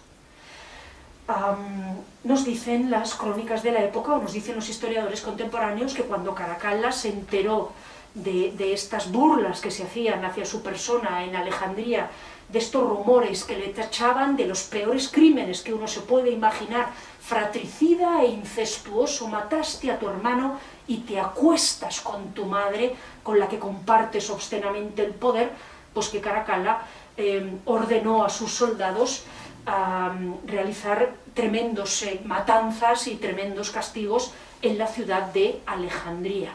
[2.24, 6.36] nos dicen las crónicas de la época, o nos dicen los historiadores contemporáneos, que cuando
[6.36, 7.72] Caracalla se enteró
[8.14, 12.10] de, de estas burlas que se hacían hacia su persona en Alejandría
[12.50, 16.90] de estos rumores que le tachaban de los peores crímenes que uno se puede imaginar,
[17.20, 23.48] fratricida e incestuoso, mataste a tu hermano y te acuestas con tu madre, con la
[23.48, 25.52] que compartes obscenamente el poder,
[25.94, 26.80] pues que Caracalla
[27.18, 29.24] eh, ordenó a sus soldados
[29.66, 30.14] a
[30.46, 36.54] realizar tremendos eh, matanzas y tremendos castigos en la ciudad de Alejandría.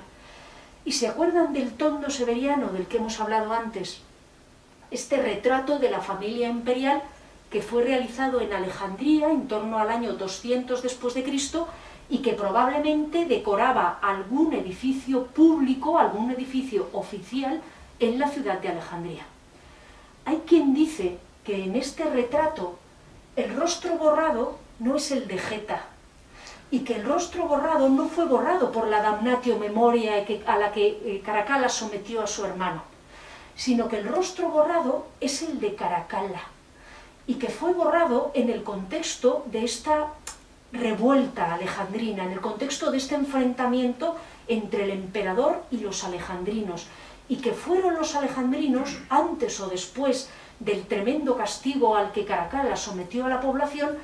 [0.84, 4.02] ¿Y se acuerdan del tondo severiano del que hemos hablado antes?
[4.90, 7.02] este retrato de la familia imperial
[7.50, 11.68] que fue realizado en Alejandría en torno al año 200 después de Cristo
[12.10, 17.60] y que probablemente decoraba algún edificio público, algún edificio oficial
[18.00, 19.26] en la ciudad de Alejandría.
[20.24, 22.78] Hay quien dice que en este retrato
[23.36, 25.86] el rostro borrado no es el de Geta
[26.70, 30.86] y que el rostro borrado no fue borrado por la damnatio memoria a la que
[30.86, 32.82] eh, Caracalla sometió a su hermano
[33.58, 36.42] sino que el rostro borrado es el de Caracalla,
[37.26, 40.12] y que fue borrado en el contexto de esta
[40.72, 44.14] revuelta alejandrina, en el contexto de este enfrentamiento
[44.46, 46.86] entre el emperador y los alejandrinos,
[47.28, 50.28] y que fueron los alejandrinos, antes o después
[50.60, 53.96] del tremendo castigo al que Caracalla sometió a la población,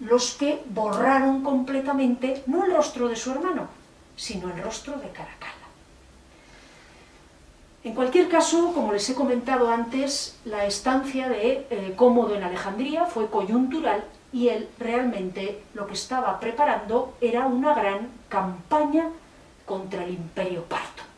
[0.00, 3.68] los que borraron completamente no el rostro de su hermano,
[4.16, 5.52] sino el rostro de Caracalla.
[7.84, 13.06] En cualquier caso, como les he comentado antes, la estancia de eh, Cómodo en Alejandría
[13.06, 19.08] fue coyuntural y él realmente lo que estaba preparando era una gran campaña
[19.66, 21.11] contra el imperio parto.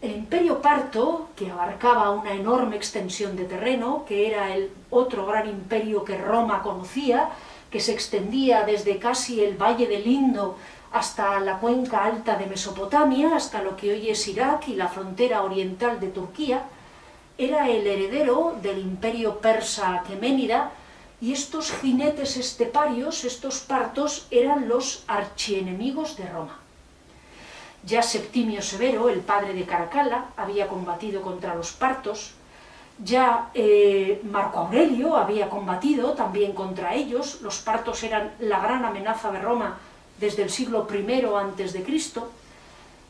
[0.00, 5.48] El imperio parto, que abarcaba una enorme extensión de terreno, que era el otro gran
[5.48, 7.30] imperio que Roma conocía,
[7.68, 10.56] que se extendía desde casi el valle del Indo
[10.92, 15.42] hasta la cuenca alta de Mesopotamia, hasta lo que hoy es Irak y la frontera
[15.42, 16.62] oriental de Turquía,
[17.36, 20.70] era el heredero del imperio persa aqueménida
[21.20, 26.67] y estos jinetes esteparios, estos partos, eran los archienemigos de Roma.
[27.84, 32.34] Ya Septimio Severo, el padre de Caracalla, había combatido contra los partos,
[33.02, 39.30] ya eh, Marco Aurelio había combatido también contra ellos, los partos eran la gran amenaza
[39.30, 39.78] de Roma
[40.18, 42.30] desde el siglo I antes de Cristo,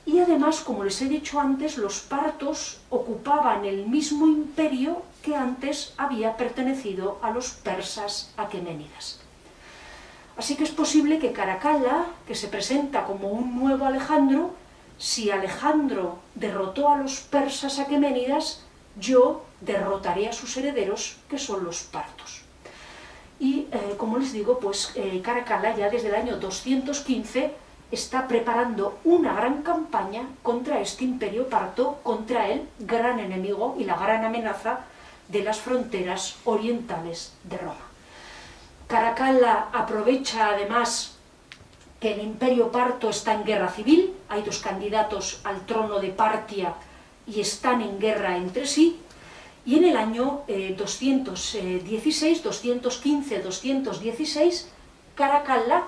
[0.05, 5.93] y además, como les he dicho antes, los partos ocupaban el mismo imperio que antes
[5.99, 9.21] había pertenecido a los persas aqueménidas.
[10.39, 14.55] Así que es posible que Caracalla, que se presenta como un nuevo Alejandro,
[14.97, 18.63] si Alejandro derrotó a los persas aqueménidas,
[18.97, 22.43] yo derrotaré a sus herederos, que son los partos.
[23.41, 27.53] Y, eh, como les digo, pues eh, Caracalla ya desde el año 215
[27.91, 33.97] está preparando una gran campaña contra este imperio parto, contra el gran enemigo y la
[33.97, 34.81] gran amenaza
[35.29, 37.88] de las fronteras orientales de Roma.
[38.89, 41.15] Caracalla aprovecha además
[42.01, 46.73] que el imperio parto está en guerra civil, hay dos candidatos al trono de Partia
[47.27, 48.99] y están en guerra entre sí,
[49.67, 54.71] y en el año 216, 215, 216,
[55.15, 55.85] Caracalla,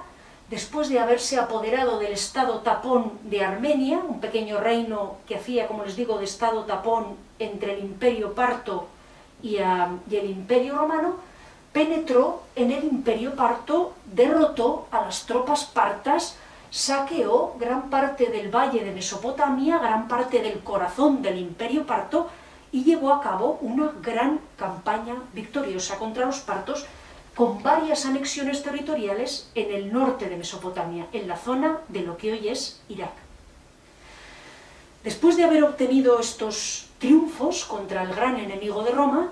[0.50, 5.84] después de haberse apoderado del estado tapón de Armenia, un pequeño reino que hacía, como
[5.84, 8.88] les digo, de estado tapón entre el imperio parto
[9.42, 11.29] y, y el imperio romano,
[11.72, 16.36] penetró en el imperio parto, derrotó a las tropas partas,
[16.70, 22.28] saqueó gran parte del valle de Mesopotamia, gran parte del corazón del imperio parto,
[22.72, 26.86] y llevó a cabo una gran campaña victoriosa contra los partos
[27.34, 32.32] con varias anexiones territoriales en el norte de Mesopotamia, en la zona de lo que
[32.32, 33.12] hoy es Irak.
[35.02, 39.30] Después de haber obtenido estos triunfos contra el gran enemigo de Roma,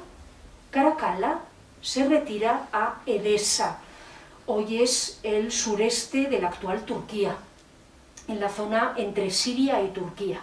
[0.70, 1.40] Caracalla
[1.80, 3.78] se retira a Edesa,
[4.46, 7.36] hoy es el sureste de la actual Turquía,
[8.26, 10.40] en la zona entre Siria y Turquía.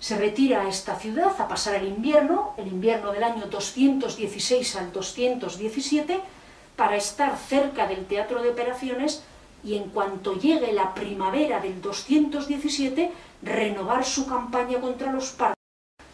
[0.00, 4.92] Se retira a esta ciudad a pasar el invierno, el invierno del año 216 al
[4.92, 6.20] 217,
[6.76, 9.22] para estar cerca del teatro de operaciones
[9.64, 15.56] y en cuanto llegue la primavera del 217, renovar su campaña contra los partos,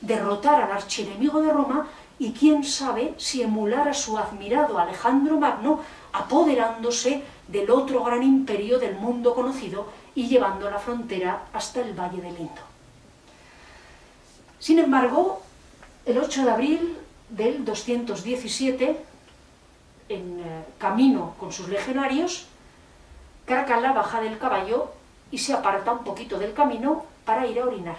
[0.00, 1.88] derrotar al archienemigo de Roma
[2.18, 5.80] y quién sabe si emular a su admirado Alejandro Magno
[6.12, 12.22] apoderándose del otro gran imperio del mundo conocido y llevando la frontera hasta el Valle
[12.22, 12.62] del Indo.
[14.58, 15.42] Sin embargo,
[16.06, 16.98] el 8 de abril
[17.28, 18.96] del 217,
[20.08, 22.46] en eh, camino con sus legionarios,
[23.44, 24.90] Caracalla baja del caballo
[25.30, 27.98] y se aparta un poquito del camino para ir a orinar.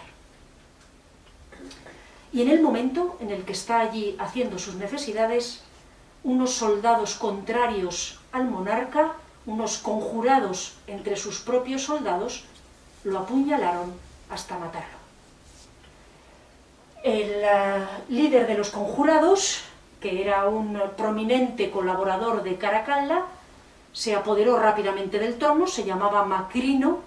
[2.31, 5.63] Y en el momento en el que está allí haciendo sus necesidades,
[6.23, 9.13] unos soldados contrarios al monarca,
[9.45, 12.45] unos conjurados entre sus propios soldados,
[13.03, 13.93] lo apuñalaron
[14.29, 14.97] hasta matarlo.
[17.03, 19.61] El eh, líder de los conjurados,
[20.01, 23.25] que era un prominente colaborador de Caracalla,
[23.93, 26.99] se apoderó rápidamente del trono, se llamaba Macrino,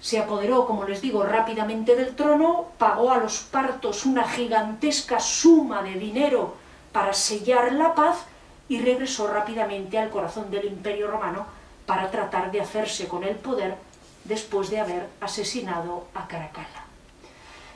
[0.00, 5.82] se apoderó, como les digo, rápidamente del trono, pagó a los partos una gigantesca suma
[5.82, 6.54] de dinero
[6.92, 8.24] para sellar la paz
[8.68, 11.46] y regresó rápidamente al corazón del Imperio Romano
[11.86, 13.74] para tratar de hacerse con el poder
[14.24, 16.84] después de haber asesinado a Caracalla.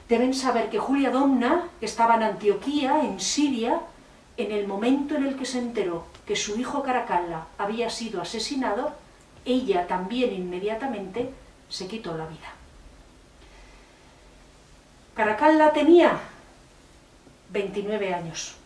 [0.08, 3.80] Deben saber que Julia Domna, estaba en Antioquía, en Siria,
[4.36, 8.92] en el momento en el que se enteró que su hijo Caracalla había sido asesinado,
[9.44, 11.30] ella también inmediatamente
[11.68, 12.52] se quitó la vida.
[15.14, 16.20] Caracalla tenía
[17.50, 18.56] 29 años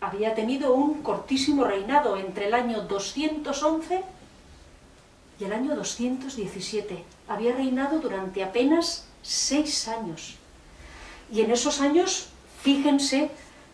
[0.00, 4.02] había tenido un cortísimo reinado entre el año 211
[5.40, 7.04] y el año 217.
[7.28, 10.36] Había reinado durante apenas seis años.
[11.30, 12.28] Y en esos años,
[12.62, 13.30] fíjense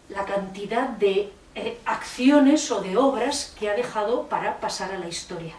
[0.09, 5.09] la cantidad de eh, acciones o de obras que ha dejado para pasar a la
[5.09, 5.55] historia.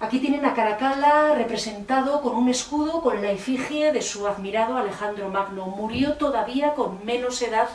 [0.00, 5.28] Aquí tienen a Caracalla representado con un escudo con la efigie de su admirado Alejandro
[5.28, 5.66] Magno.
[5.66, 7.68] Murió todavía con menos edad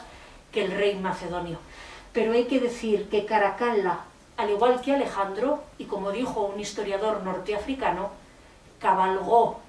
[0.51, 1.59] que el rey macedonio.
[2.13, 3.99] Pero hay que decir que Caracalla,
[4.37, 8.09] al igual que Alejandro, y como dijo un historiador norteafricano,
[8.79, 9.59] cabalgó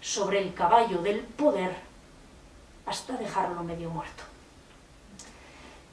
[0.00, 1.76] sobre el caballo del poder
[2.86, 4.22] hasta dejarlo medio muerto.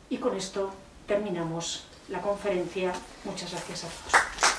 [0.09, 0.71] Y con esto
[1.07, 2.93] terminamos la conferencia.
[3.25, 4.54] Muchas gracias a todos.